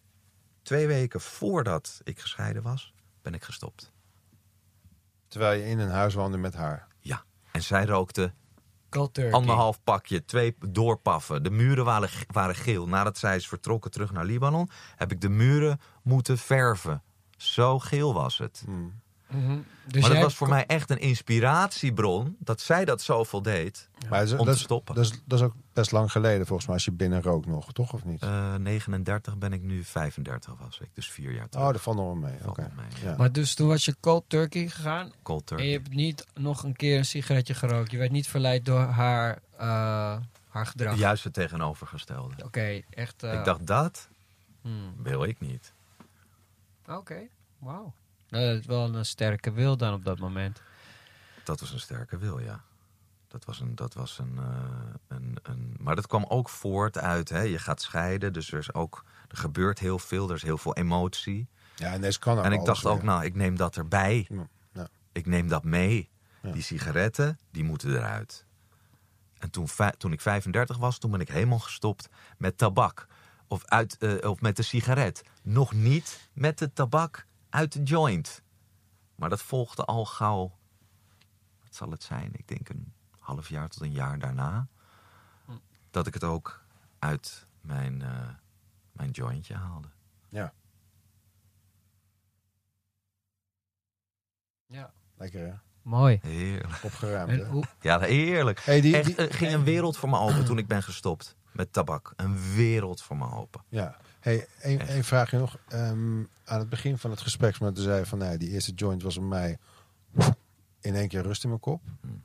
[0.61, 3.93] twee weken voordat ik gescheiden was, ben ik gestopt.
[5.27, 6.87] Terwijl je in een huis woonde met haar.
[6.99, 7.23] Ja.
[7.51, 8.33] En zij rookte
[9.31, 11.43] anderhalf pakje, twee doorpaffen.
[11.43, 12.87] De muren waren, waren geel.
[12.87, 17.03] Nadat zij is vertrokken terug naar Libanon, heb ik de muren moeten verven.
[17.37, 18.61] Zo geel was het.
[18.65, 19.01] Hmm.
[19.27, 19.47] Mhm.
[19.47, 23.89] Dus maar dat jij was voor mij echt een inspiratiebron dat zij dat zoveel deed.
[24.09, 24.95] Maar Om dat te is- stoppen.
[24.95, 27.73] Dat is, dat is ook best lang geleden volgens mij als je binnen rookt nog,
[27.73, 28.21] toch of niet?
[28.21, 30.89] Eh 39 ben ik nu, 35 was ik.
[30.93, 31.65] Dus vier jaar terug.
[31.67, 32.37] oh, dat valt nog wel mee.
[32.37, 32.61] Valt Oké.
[32.61, 33.03] nog mee.
[33.03, 33.15] Ja.
[33.17, 35.65] Maar dus toen was je cold turkey gegaan Cold en turkey.
[35.65, 37.91] je hebt niet nog een keer een sigaretje gerookt.
[37.91, 39.67] Je werd niet verleid door haar, eh,
[40.47, 40.97] haar gedrag.
[40.97, 42.43] Juist het tegenovergestelde.
[42.45, 43.23] Oké, echt.
[43.23, 44.09] eh, Ik dacht, dat
[44.61, 44.93] hmm.
[45.03, 45.73] wil ik niet.
[46.87, 47.19] Oké,
[47.59, 47.93] wauw.
[48.41, 50.61] Dat is wel een sterke wil dan op dat moment.
[51.43, 52.63] Dat was een sterke wil, ja.
[53.27, 53.75] Dat was een.
[53.75, 57.29] Dat was een, eh, een, een maar dat kwam ook voort uit.
[57.29, 60.29] Hè, je gaat scheiden, dus er, is ook, er gebeurt heel veel.
[60.29, 61.47] Er is heel veel emotie.
[61.75, 64.27] ja, en deze kan ook en ik dacht ook, nou, ik neem dat erbij.
[64.29, 64.87] Ja, ja.
[65.11, 66.09] Ik neem dat mee.
[66.41, 66.51] Ja.
[66.51, 68.45] Die sigaretten, die moeten eruit.
[69.37, 69.67] En toen,
[69.97, 73.07] toen ik 35 was, toen ben ik helemaal gestopt met tabak.
[73.47, 75.21] Of, uit, eh, of met de sigaret.
[75.41, 78.41] Nog niet met de tabak uit de joint.
[79.15, 80.57] Maar dat volgde al gauw.
[81.63, 82.33] Wat zal het zijn?
[82.33, 84.67] Ik denk een half jaar tot een jaar daarna.
[85.91, 86.63] Dat ik het ook
[86.99, 88.29] uit mijn, eh,
[88.91, 89.87] mijn jointje haalde.
[90.29, 90.53] Ja,
[94.67, 94.93] Ja.
[95.15, 95.53] lekker hè?
[95.81, 96.19] Mooi.
[96.21, 96.83] Heerlijk.
[96.83, 98.59] Opgeruimd Ja, heerlijk.
[98.59, 101.73] Hey, die, Echt, er ging een wereld voor me open toen ik ben gestopt met
[101.73, 102.13] tabak.
[102.15, 103.63] Een wereld voor me open.
[103.69, 103.97] Ja.
[104.25, 105.57] Hey, één vraagje nog.
[105.67, 108.73] Ehm, aan het begin van het gesprek, maar toen zei je van, nee, die eerste
[108.73, 109.57] joint was bij mij
[110.81, 111.81] in één keer rust in mijn kop.
[112.01, 112.23] Hmm.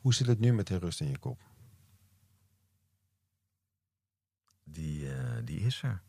[0.00, 1.40] Hoe zit het nu met die rust in je kop?
[4.64, 6.02] Die, eh, die is er.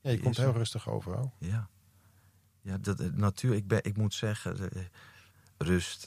[0.00, 0.56] Ja, je Die komt heel er.
[0.56, 1.18] rustig over.
[1.18, 1.32] Oh.
[1.38, 1.68] Ja.
[2.60, 4.82] Ja, dat, eh, natuur, ik, ben, ik moet zeggen, eh,
[5.56, 6.06] rust.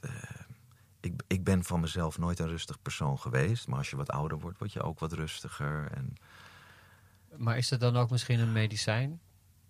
[1.00, 3.68] ik, ik ben van mezelf nooit een rustig persoon geweest.
[3.68, 5.92] Maar als je wat ouder wordt, word je ook wat rustiger.
[5.92, 6.16] En
[7.38, 9.22] maar is het dan ook misschien een medicijn?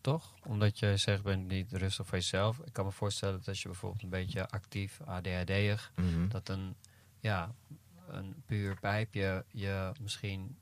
[0.01, 0.33] Toch?
[0.45, 2.59] Omdat je zegt, ben niet rustig voor jezelf.
[2.59, 6.27] Ik kan me voorstellen dat als je bijvoorbeeld een beetje actief, ADHD'ig, mhm.
[6.27, 6.75] dat een,
[7.19, 7.55] ja,
[8.07, 10.57] een puur pijpje je misschien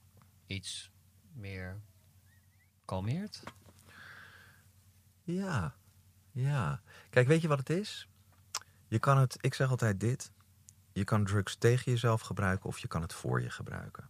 [0.47, 0.91] iets
[1.33, 1.79] meer
[2.85, 3.43] kalmeert.
[5.23, 5.75] Ja,
[6.31, 6.81] ja.
[7.09, 8.07] Kijk, weet je wat het is?
[8.87, 10.31] Je kan het, ik zeg altijd dit.
[10.91, 14.09] Je kan drugs tegen jezelf gebruiken of je kan het voor je gebruiken.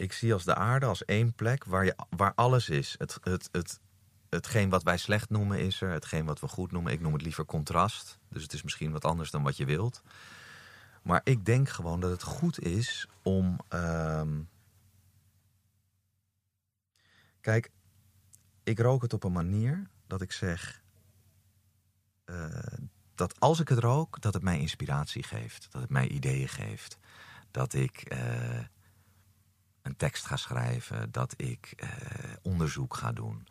[0.00, 2.94] Ik zie als de aarde als één plek waar, je, waar alles is.
[2.98, 3.80] Het, het, het,
[4.28, 5.90] hetgeen wat wij slecht noemen is er.
[5.90, 6.92] Hetgeen wat we goed noemen.
[6.92, 8.18] Ik noem het liever contrast.
[8.28, 10.02] Dus het is misschien wat anders dan wat je wilt.
[11.02, 13.58] Maar ik denk gewoon dat het goed is om.
[13.68, 14.40] ehm,
[17.40, 17.70] Kijk,
[18.62, 20.82] ik rook het op een manier dat ik zeg.
[22.24, 22.78] eh,
[23.14, 25.68] dat als ik het rook, dat het mij inspiratie geeft.
[25.72, 26.98] Dat het mij ideeën geeft.
[27.50, 28.58] Dat ik eh,
[29.82, 31.10] een tekst ga schrijven.
[31.12, 31.88] Dat ik eh,
[32.42, 33.46] onderzoek ga doen.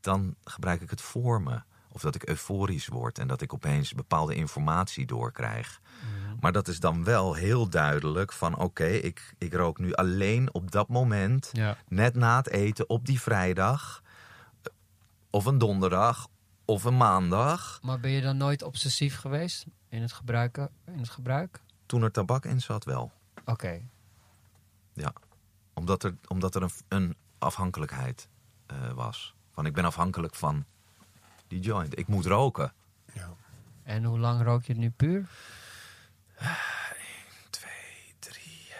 [0.00, 1.60] Dan gebruik ik het voor me.
[1.92, 5.80] Of dat ik euforisch word en dat ik opeens bepaalde informatie doorkrijg.
[6.40, 10.70] Maar dat is dan wel heel duidelijk van oké, ik, ik rook nu alleen op
[10.70, 11.76] dat moment Ja.
[11.88, 14.02] net na het eten op die vrijdag,
[15.30, 16.28] of een donderdag,
[16.64, 20.70] of een maandag, Maar ben je dan nooit obsessief geweest in het gebruiken?
[20.86, 21.60] In het gebruik?
[21.86, 23.12] toen er tabak in zat wel.
[23.44, 23.80] Oké.
[25.74, 28.28] Omdat er, omdat er een, een afhankelijkheid
[28.66, 29.34] eh, was.
[29.52, 30.64] Van ik ben afhankelijk van
[31.46, 31.98] die joint.
[31.98, 32.72] Ik moet roken.
[33.12, 33.28] Ja.
[33.82, 35.28] En hoe lang rook je het nu puur?
[37.50, 38.76] Twee, drie, eh,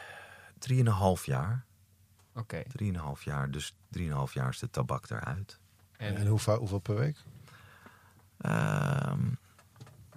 [0.59, 1.64] drieënhalf jaar.
[2.35, 2.62] Oké.
[2.72, 3.50] Drieënhalf jaar.
[3.50, 5.59] Dus drieënhalf jaar is de tabak eruit.
[5.96, 7.16] En, En, hoe, va- hoeveel per week?
[8.38, 9.20] Ehm,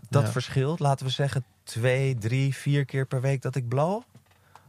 [0.09, 0.31] dat Ja.
[0.31, 0.79] verschilt.
[0.79, 4.01] Laten we zeggen twee, drie, vier keer per week dat ik blow.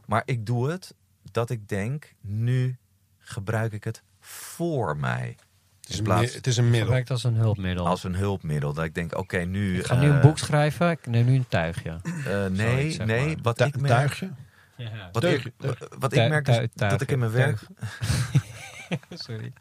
[0.05, 0.93] Maar ik doe het
[1.33, 2.77] dat ik denk, nu
[3.19, 5.37] gebruik ik het voor mij.
[5.79, 6.81] Het is een, plaats- mi- het is een middel.
[6.81, 7.87] gebruikt als een hulpmiddel.
[7.87, 8.73] Als een hulpmiddel.
[8.73, 9.77] Dat ik denk, oké, nu...
[9.79, 10.91] ik ga nu een eh, boek schrijven.
[10.91, 11.99] Ik neem nu een tuigje.
[12.25, 13.25] eh, nee, nee.
[13.27, 13.35] maar.
[13.41, 13.93] Wat Tu- ik een merk...
[13.93, 14.31] tuigje?
[14.75, 15.09] Ja.
[15.11, 15.51] Wat, ik,
[15.99, 17.59] wat ik merk is dat ik in mijn werk...
[19.09, 19.53] Sorry.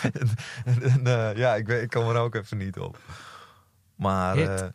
[0.64, 2.98] en, en, eh, ja, ik, weet, ik kom er ook even niet op.
[3.94, 4.60] Maar Hit.
[4.60, 4.66] eh,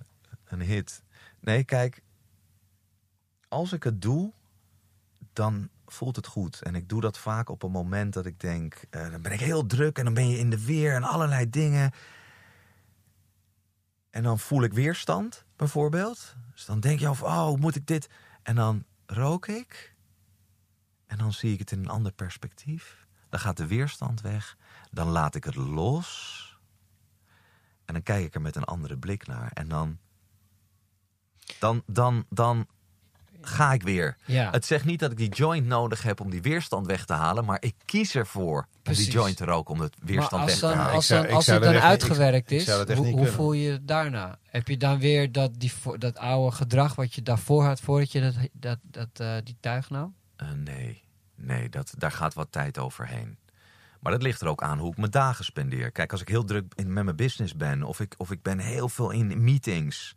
[0.46, 1.04] een hit.
[1.40, 2.02] Nee, kijk.
[3.48, 4.32] Als ik het doe,
[5.34, 6.62] dan voelt het goed.
[6.62, 8.86] En ik doe dat vaak op een moment dat ik denk...
[8.90, 11.50] eh, dan ben ik heel druk en dan ben je in de weer en allerlei
[11.50, 11.92] dingen.
[14.10, 16.36] En dan voel ik weerstand, bijvoorbeeld.
[16.54, 18.10] Dus dan denk je of, oh, moet ik dit?
[18.44, 19.96] En dan rook ik.
[21.06, 23.08] En dan zie ik het in een ander perspectief.
[23.30, 24.58] Dan gaat de weerstand weg.
[24.92, 26.42] Dan laat ik het los.
[27.86, 29.52] En dan kijk ik er met een andere blik naar.
[29.54, 30.00] En dan.
[31.60, 32.68] Dan, dan, dan
[33.48, 34.18] ga ik weer.
[34.26, 34.52] Ja.
[34.52, 37.46] Het zegt niet dat ik die joint nodig heb om die weerstand weg te halen.
[37.46, 40.74] Maar ik kies ervoor om die joint te roken om het weerstand weg te dan,
[40.74, 40.94] halen.
[40.94, 44.38] als, dan, het dan uitgewerkt is, hoe, voel je het daarna?
[44.50, 48.22] Heb je dan weer dat, die, dat oude gedrag wat je daarvoor had, voordat je
[48.22, 50.16] dat, dat, dat, eh, die tuig nam?
[50.36, 51.04] Eh, nee,
[51.36, 53.38] nee dat, daar gaat wat tijd overheen.
[54.00, 55.92] Maar dat ligt er ook aan hoe ik mijn dagen spendeer.
[55.92, 57.84] Kijk, als ik heel druk in, met mijn business ben...
[57.84, 60.16] Of ik, of ik ben heel veel in meetings...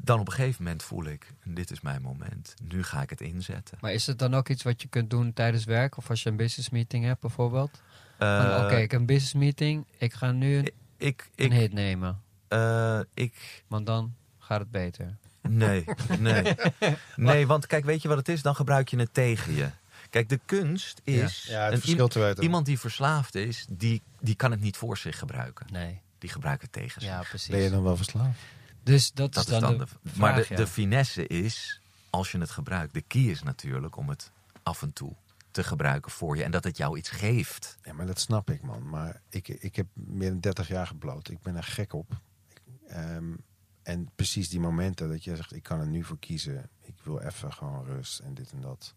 [0.00, 1.32] dan op een gegeven moment voel ik...
[1.44, 3.78] dit is mijn moment, nu ga ik het inzetten.
[3.80, 5.96] Maar is het dan ook iets wat je kunt doen tijdens werk?
[5.96, 7.82] Of als je een business meeting hebt bijvoorbeeld?
[8.18, 9.86] Eh, Oké, ik heb een business meeting.
[9.98, 12.20] Ik ga nu een, ik, een ik, hit nemen.
[12.48, 15.16] eh, ik, Want dan gaat het beter.
[15.48, 15.84] Nee,
[16.18, 16.54] nee.
[17.16, 18.42] Nee, want kijk, weet je wat het is?
[18.42, 19.68] Dan gebruik je het tegen je.
[20.10, 21.46] Kijk, de kunst is...
[21.48, 22.42] Ja, het een- verschil te weten.
[22.42, 25.66] Iemand die verslaafd is, die, die kan het niet voor zich gebruiken.
[25.72, 26.00] Nee.
[26.18, 27.10] Die gebruikt het tegen zich.
[27.10, 27.48] Ja, precies.
[27.48, 28.38] Ben je dan wel verslaafd?
[28.82, 30.56] Dus dat, Dat is dan, de, maar de, ja.
[30.56, 34.92] de finesse is, als je het gebruikt, de key is natuurlijk om het af en
[34.92, 35.14] toe
[35.50, 36.42] te gebruiken voor je.
[36.42, 37.78] En dat het jou iets geeft.
[37.82, 38.88] Ja, maar dat snap ik, man.
[38.88, 41.28] Maar ik, ik heb meer dan 30 jaar gebloot.
[41.28, 42.20] Ik ben er gek op.
[42.48, 43.34] Ik, ehm,
[43.82, 46.70] en precies die momenten dat je zegt, ik kan er nu voor kiezen.
[46.82, 48.94] Ik wil even gewoon rust en dit en dat.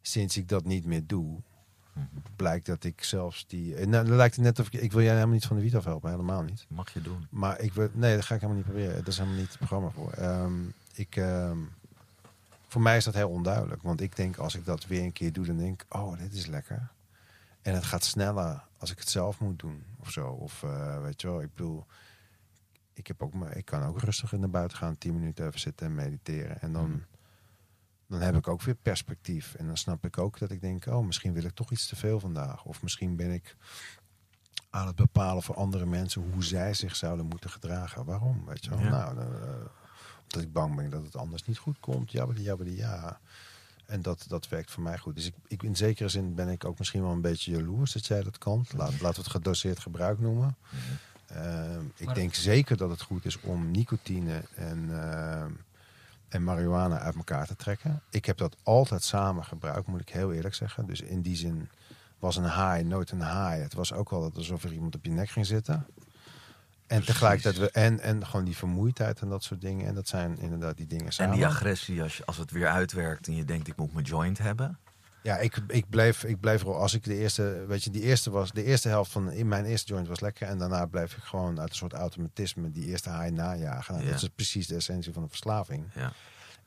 [0.00, 1.42] Sinds ik dat niet meer doe.
[2.36, 3.74] Blijkt dat ik zelfs die...
[3.74, 4.80] en Nou, dan lijkt het net of ik...
[4.80, 6.66] Ik wil jij helemaal niet van de wiet afhelpen, helemaal niet.
[6.68, 7.26] Mag je doen.
[7.30, 7.88] Maar ik wil...
[7.92, 8.96] Nee, dat ga ik helemaal niet proberen.
[8.98, 10.12] Dat is helemaal niet het programma voor.
[10.12, 10.52] Ehm,
[10.94, 11.16] ik...
[11.16, 11.58] ehm,
[12.68, 13.82] voor mij is dat heel onduidelijk.
[13.82, 15.94] Want ik denk, als ik dat weer een keer doe, dan denk ik...
[15.94, 16.88] Oh, dit is lekker.
[17.62, 19.82] En het gaat sneller als ik het zelf moet doen.
[20.00, 20.26] Of zo.
[20.28, 21.84] Of eh, weet je wel, ik bedoel...
[22.92, 25.86] Ik, heb ook, maar ik kan ook rustig naar buiten gaan, tien minuten even zitten
[25.86, 26.60] en mediteren.
[26.60, 26.98] En dan, Mhm.
[28.08, 29.54] Dan heb ik ook weer perspectief.
[29.54, 31.96] En dan snap ik ook dat ik denk, oh, misschien wil ik toch iets te
[31.96, 32.64] veel vandaag.
[32.64, 33.56] Of misschien ben ik
[34.70, 38.04] aan het bepalen voor andere mensen hoe zij zich zouden moeten gedragen.
[38.04, 38.44] Waarom?
[38.46, 38.78] Weet je wel?
[38.78, 38.88] Ja.
[38.90, 39.48] Nou, dan, eh,
[40.22, 42.12] omdat ik bang ben dat het anders niet goed komt.
[42.12, 43.20] Jabbedi, jabbedi, ja.
[43.86, 45.14] En dat, dat werkt voor mij goed.
[45.14, 48.06] Dus ik, ik, in zekere zin ben ik ook misschien wel een beetje jaloers dat
[48.06, 48.66] jij dat kan.
[48.76, 50.56] Laat, laten we het gedoseerd gebruik noemen.
[51.26, 55.50] Ehm, ik Maar- denk zeker dat het goed is om nicotine en, ehm,
[56.34, 58.02] en marihuana uit elkaar te trekken.
[58.10, 60.86] Ik heb dat altijd samen gebruikt, moet ik heel eerlijk zeggen.
[60.86, 61.68] Dus in die zin
[62.18, 63.62] was een haai nooit een haai.
[63.62, 65.86] Het was ook wel alsof er iemand op je nek ging zitten.
[66.86, 69.86] En tegelijkertijd, we, en, en gewoon die vermoeidheid en dat soort dingen.
[69.86, 71.34] En dat zijn inderdaad die dingen En samen.
[71.34, 74.38] die agressie, als, je, als het weer uitwerkt en je denkt, ik moet mijn joint
[74.38, 74.78] hebben.
[75.24, 78.30] Ja, ik, ik, bleef, ik bleef er als ik de eerste, weet je, die eerste
[78.30, 80.48] was, de eerste helft van in mijn eerste joint was lekker.
[80.48, 83.94] En daarna bleef ik gewoon uit een soort automatisme die eerste haai najagen.
[83.94, 84.12] Nou, Ja.
[84.12, 85.84] Dat is precies de essentie van een verslaving.
[85.94, 86.12] Ja.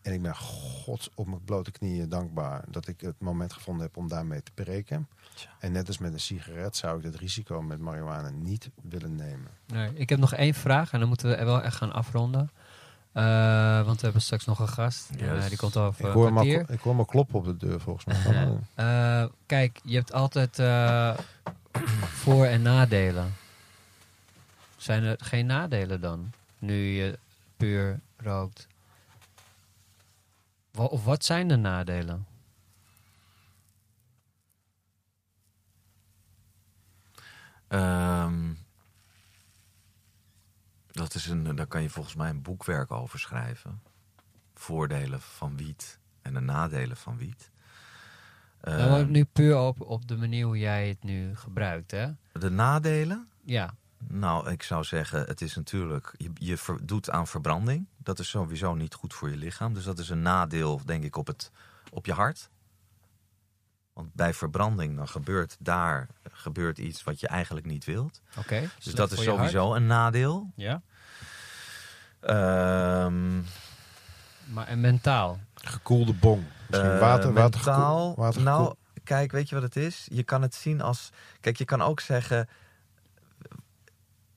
[0.02, 3.98] En ik ben god op mijn blote knieën dankbaar dat ik het moment gevonden heb
[3.98, 5.08] om daarmee te breken.
[5.34, 5.50] Tja.
[5.60, 9.52] En net als met een sigaret zou ik het risico met marihuana niet willen nemen.
[9.68, 12.50] Nee, ik heb nog één vraag en dan moeten we wel echt gaan afronden.
[13.12, 15.10] Eh, want we hebben straks nog een gast.
[15.10, 15.44] En, Yes.
[15.44, 16.66] eh, die komt over Ik hoor, kwartier.
[16.70, 18.48] ik hoor al kloppen op de deur volgens mij.
[18.76, 21.18] Eh, kijk, je hebt altijd eh,
[22.24, 23.34] voor- en nadelen.
[24.78, 26.32] Zijn er geen nadelen dan?
[26.60, 27.20] Nu je
[27.58, 28.68] puur rookt.
[30.72, 32.26] Wa- Of wat zijn de nadelen?
[37.68, 38.54] Ehm,
[40.98, 43.82] dat is een, daar kan je volgens mij een boekwerk over schrijven.
[44.56, 47.52] Voordelen van wiet en de nadelen van wiet.
[48.62, 52.08] Eh, Nou, maar nu puur op, op de manier hoe jij het nu gebruikt, hè?
[52.32, 53.28] de nadelen?
[53.44, 53.74] Ja,
[54.08, 57.88] Nou, ik zou zeggen, het is natuurlijk, je, je ver- doet aan verbranding.
[57.98, 59.74] Dat is sowieso niet goed voor je lichaam.
[59.74, 61.52] Dus dat is een nadeel, denk ik, op, het,
[61.92, 62.50] op je hart.
[63.98, 68.22] Want bij verbranding, dan gebeurt daar gebeurt iets wat je eigenlijk niet wilt.
[68.38, 68.70] oké.
[68.84, 69.30] Dus dat is hart.
[69.30, 70.52] sowieso een nadeel.
[70.56, 70.82] Ja,
[72.20, 73.42] Ehm
[74.46, 75.40] maar en mentaal?
[75.54, 76.44] Gekoelde bong.
[76.68, 80.08] Misschien water, water, mentaal, water nou, kijk, weet je wat het is?
[80.12, 81.10] Je kan het zien als...
[81.40, 82.50] Kijk, je kan ook zeggen...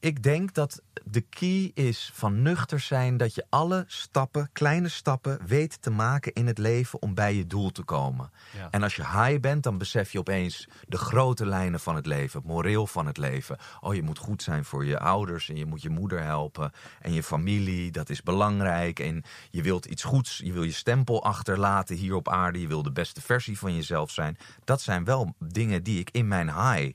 [0.00, 3.16] Ik denk dat de key is van nuchter zijn...
[3.16, 7.02] dat je alle stappen, kleine stappen, weet te maken in het leven...
[7.02, 8.30] om bij je doel te komen.
[8.56, 8.68] Ja.
[8.70, 12.38] En als je high bent, dan besef je opeens de grote lijnen van het leven,
[12.38, 13.58] het moreel van het leven.
[13.80, 17.12] Oh, je moet goed zijn voor je ouders en je moet je moeder helpen en
[17.12, 18.98] je familie, dat is belangrijk.
[18.98, 22.82] En je wilt iets goeds, je wil je stempel achterlaten hier op aarde, je wil
[22.82, 24.38] de beste versie van jezelf zijn.
[24.64, 26.92] Dat zijn wel dingen die ik in mijn high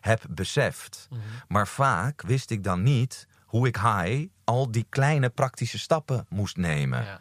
[0.00, 1.08] heb beseft.
[1.48, 6.56] Maar vaak wist ik dan niet hoe ik high al die kleine praktische stappen moest
[6.56, 7.20] nemen Ja.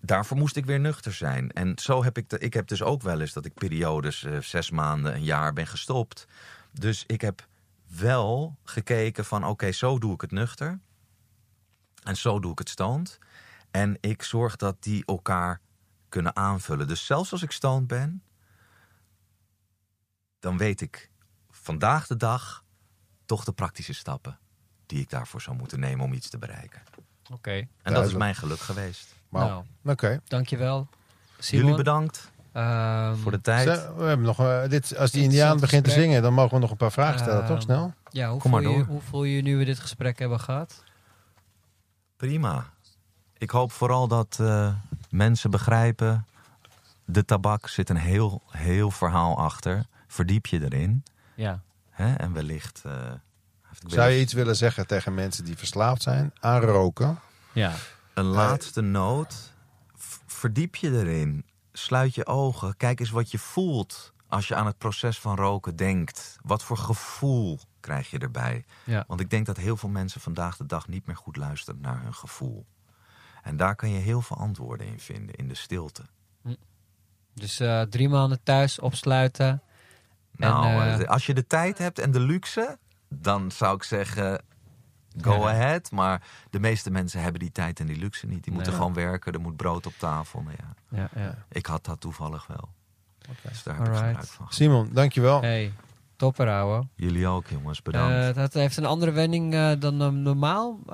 [0.00, 1.50] daarvoor moest ik weer nuchter zijn.
[1.52, 4.38] En zo heb ik, de, ik heb dus ook wel eens dat ik periodes, eh,
[4.40, 6.26] zes maanden, een jaar ben gestopt.
[6.72, 7.46] Dus ik heb
[7.86, 10.78] wel gekeken van oké, zo doe ik het nuchter.
[12.02, 13.18] En zo doe ik het stoned.
[13.70, 15.60] En ik zorg dat die elkaar
[16.08, 16.88] kunnen aanvullen.
[16.88, 18.22] Dus zelfs als ik stoned ben,
[20.38, 21.10] dan weet ik
[21.66, 22.64] vandaag de dag
[23.24, 24.38] toch de praktische stappen
[24.86, 26.82] die ik daarvoor zou moeten nemen om iets te bereiken.
[27.32, 27.66] Oké.
[27.82, 29.14] En dat is mijn geluk geweest.
[29.30, 30.20] Nou, Oké.
[30.24, 30.88] dankjewel.
[31.38, 31.62] Simon.
[31.64, 33.78] Jullie bedankt Ehm, voor de tijd.
[33.78, 36.60] Zo, We hebben nog, eh, dit, als die Indiaan begint te zingen, dan mogen we
[36.60, 37.62] nog een paar vragen stellen, Ehm, toch?
[37.62, 37.94] Snel?
[38.10, 38.86] Ja, hoe Kom voel, maar je, door.
[38.86, 40.84] hoe voel je nu we dit gesprek hebben gehad?
[42.16, 42.64] Prima.
[43.38, 44.74] Ik hoop vooral dat eh,
[45.10, 46.26] mensen begrijpen.
[47.04, 49.86] De tabak zit een heel, heel verhaal achter.
[50.06, 51.02] Verdiep je erin.
[51.36, 51.60] Ja.
[51.90, 52.14] Hè?
[52.14, 52.82] En wellicht.
[52.84, 52.92] eh,
[53.62, 57.18] heeft ik Zou je iets willen zeggen tegen mensen die verslaafd zijn aan roken?
[57.52, 57.72] Ja.
[58.14, 59.52] een laatste noot.
[60.26, 61.44] Verdiep je erin.
[61.72, 62.76] Sluit je ogen.
[62.76, 66.36] Kijk eens wat je voelt als je aan het proces van roken denkt.
[66.42, 68.64] Wat voor gevoel krijg je erbij?
[68.84, 69.04] Ja.
[69.06, 72.02] Want ik denk dat heel veel mensen vandaag de dag niet meer goed luisteren naar
[72.02, 72.66] hun gevoel.
[73.42, 76.02] En daar kan je heel veel antwoorden in vinden, in de stilte.
[77.34, 79.62] Dus eh, drie maanden thuis opsluiten.
[80.36, 83.82] Nou, En, eh, eh, als je de tijd hebt en de luxe, dan zou ik
[83.82, 84.42] zeggen,
[85.20, 85.48] go Ja.
[85.50, 85.90] ahead.
[85.90, 88.44] Maar de meeste mensen hebben die tijd en die luxe niet.
[88.44, 90.40] Die moeten gewoon werken, er moet brood op tafel.
[90.42, 91.34] Nou ja, Ja, ja.
[91.50, 92.68] ik had dat toevallig wel.
[93.42, 94.08] Dus daar heb ik Alright.
[94.08, 94.46] gebruik van.
[94.48, 95.40] Simon, dankjewel.
[95.40, 95.72] Hey,
[96.16, 96.86] topper ouwe.
[96.94, 97.82] Jullie ook, jongens.
[97.82, 98.14] Bedankt.
[98.14, 100.78] Eh, dat heeft een andere wending eh, dan normaal.
[100.86, 100.92] Eh,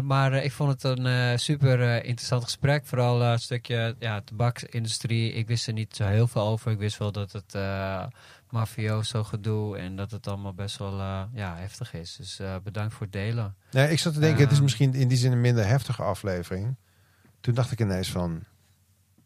[0.00, 2.86] maar eh, ik vond het een eh, super eh, interessant gesprek.
[2.86, 5.32] Vooral het stukje ja, tabaksindustrie.
[5.32, 6.70] Ik wist er niet zo heel veel over.
[6.72, 8.04] Ik wist wel dat het eh
[8.52, 12.16] mafioso gedoe en dat het allemaal best wel eh, ja, heftig is.
[12.16, 13.56] Dus eh, bedankt voor het delen.
[13.70, 14.62] Nee, ik zat te denken, het is Ehm.
[14.62, 16.76] misschien in die zin een minder heftige aflevering.
[17.40, 18.44] Toen dacht ik ineens van,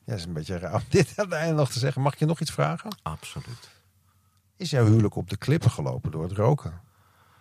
[0.04, 2.02] ja, het is een beetje raar om dit aan het einde nog te zeggen.
[2.02, 2.96] Mag ik je nog iets vragen?
[3.02, 3.70] Absoluut.
[4.56, 6.80] Is jouw huwelijk op de klippen gelopen door het roken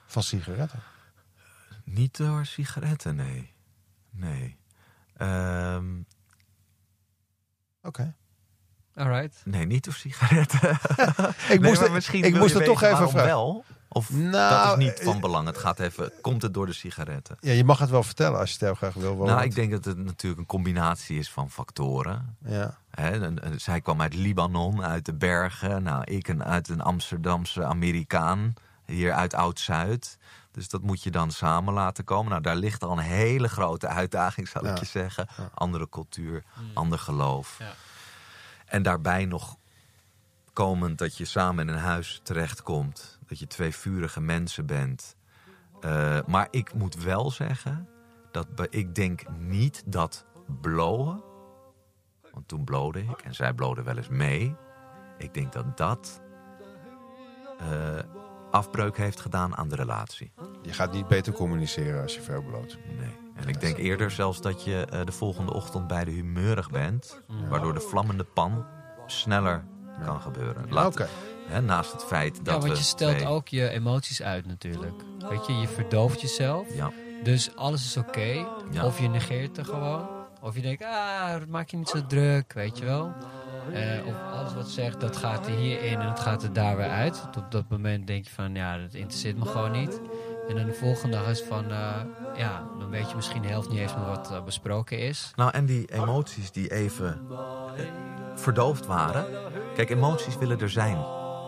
[0.05, 0.79] van sigaretten?
[1.83, 3.53] Niet door sigaretten, nee.
[4.09, 4.57] Nee.
[5.17, 6.01] Ehm,
[7.81, 8.15] Oké.
[8.95, 9.41] Alright.
[9.45, 10.69] nee, niet door sigaretten.
[11.49, 13.27] Ik Nee, moest, er- misschien ik moest er toch weten even waarom vragen.
[13.29, 13.65] wel?
[13.87, 15.47] Of dat Nou, is niet van eh, belang.
[15.47, 17.37] Het gaat even, komt het door de sigaretten?
[17.39, 19.15] Ja, je mag het wel vertellen als je het heel graag wil.
[19.15, 22.37] Nou, ik denk dat het natuurlijk een combinatie is van factoren.
[22.45, 22.77] Ja.
[22.91, 25.83] En zij kwam uit Libanon, uit de bergen.
[25.83, 28.53] Nou, ik een, uit een Amsterdamse Amerikaan,
[28.85, 30.17] hier uit Oud-Zuid.
[30.51, 32.29] Dus dat moet je dan samen laten komen.
[32.29, 35.27] Nou, daar ligt al een hele grote uitdaging, zal ik je zeggen.
[35.37, 35.49] Ja.
[35.53, 37.55] Andere cultuur, ander geloof.
[37.59, 37.73] Ja.
[38.65, 39.57] En daarbij nog
[40.53, 43.19] komend dat je samen in een huis terechtkomt.
[43.27, 45.15] Dat je twee vurige mensen bent.
[45.81, 47.89] Eh, maar ik moet wel zeggen
[48.31, 50.25] dat ik denk niet dat
[50.61, 51.23] blowen.
[52.31, 54.55] Want toen blode ik en zij blode wel eens mee.
[55.17, 56.21] Ik denk dat dat
[57.59, 57.99] eh,
[58.55, 60.31] afbreuk heeft gedaan aan de relatie.
[60.61, 62.77] Je gaat niet beter communiceren als je veel bloot.
[62.99, 63.09] Nee.
[63.35, 67.21] En ik denk eerder zelfs dat je eh, de volgende ochtend bij de humeurig bent.
[67.49, 68.65] Waardoor de vlammende pan
[69.05, 69.63] sneller
[70.05, 70.65] kan gebeuren.
[70.69, 71.07] Laat- Oké.
[71.47, 74.45] hè, naast het feit dat ja, want we je stelt twee- ook je emoties uit
[74.45, 75.01] natuurlijk.
[75.29, 76.75] Weet je, je verdooft jezelf.
[76.75, 76.91] Ja,
[77.23, 78.45] Dus alles is oké.
[78.71, 78.85] Ja.
[78.85, 80.07] Of je negeert er gewoon.
[80.41, 83.13] Of je denkt, ah, maak je niet zo druk, weet je wel.
[83.73, 86.89] Eh, of alles wat zegt, dat gaat er hierin en het gaat er daar weer
[86.89, 87.23] uit.
[87.37, 90.01] Op dat moment denk je van, ja, dat interesseert me gewoon niet.
[90.49, 91.89] En dan de volgende dag is van, eh,
[92.37, 95.31] ja, dan weet je misschien de helft niet eens meer wat eh, besproken is.
[95.35, 97.21] Nou, en die emoties die even
[98.35, 99.25] verdoofd waren,
[99.75, 100.97] Kijk, emoties willen er zijn.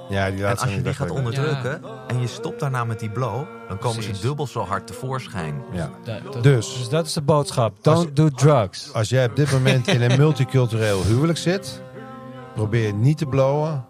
[0.09, 1.81] Ja, die En laat als je die gaat onderdrukken.
[2.07, 4.19] en je stopt daarna met die blow, dan komen Precies.
[4.21, 5.63] ze dubbel zo hard tevoorschijn.
[5.71, 5.89] Ja.
[6.03, 6.77] Da- Dus.
[6.77, 7.83] dus dat is de boodschap.
[7.83, 8.93] Don't do drugs.
[8.93, 11.81] Als jij op dit moment in een multicultureel huwelijk zit,
[12.57, 13.85] probeer niet te blowen,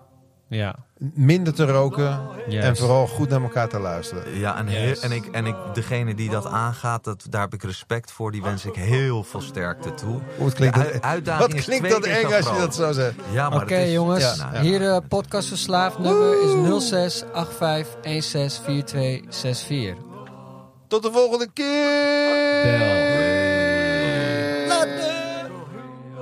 [0.47, 0.75] Ja.
[1.13, 4.39] minder te roken en vooral goed naar elkaar te luisteren.
[4.39, 4.67] Ja, en,
[5.01, 8.31] en, ik, en ik, degene die dat aangaat, dat, daar heb ik respect voor.
[8.31, 10.19] Die wens ik heel veel sterkte toe.
[10.37, 13.15] Hoe klinkt dat, ui- uitdaging wat klinkt dat eng als je dat zo zegt?
[13.31, 14.61] Ja, maar Oké het is- jongens, ja, ja.
[14.61, 16.51] hier uh, podcast verslaafd nummer is
[16.93, 17.27] 0685164264.
[20.87, 23.15] Tot de volgende keer!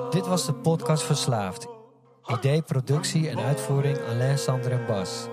[0.09, 1.67] Dit was de podcast Verslaafd.
[2.27, 5.27] Idee, productie en uitvoering Alain, Sander en Bas.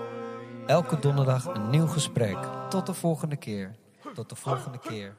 [0.65, 2.37] Elke donderdag een nieuw gesprek.
[2.69, 3.75] Tot de volgende keer.
[4.13, 5.15] Tot de volgende keer.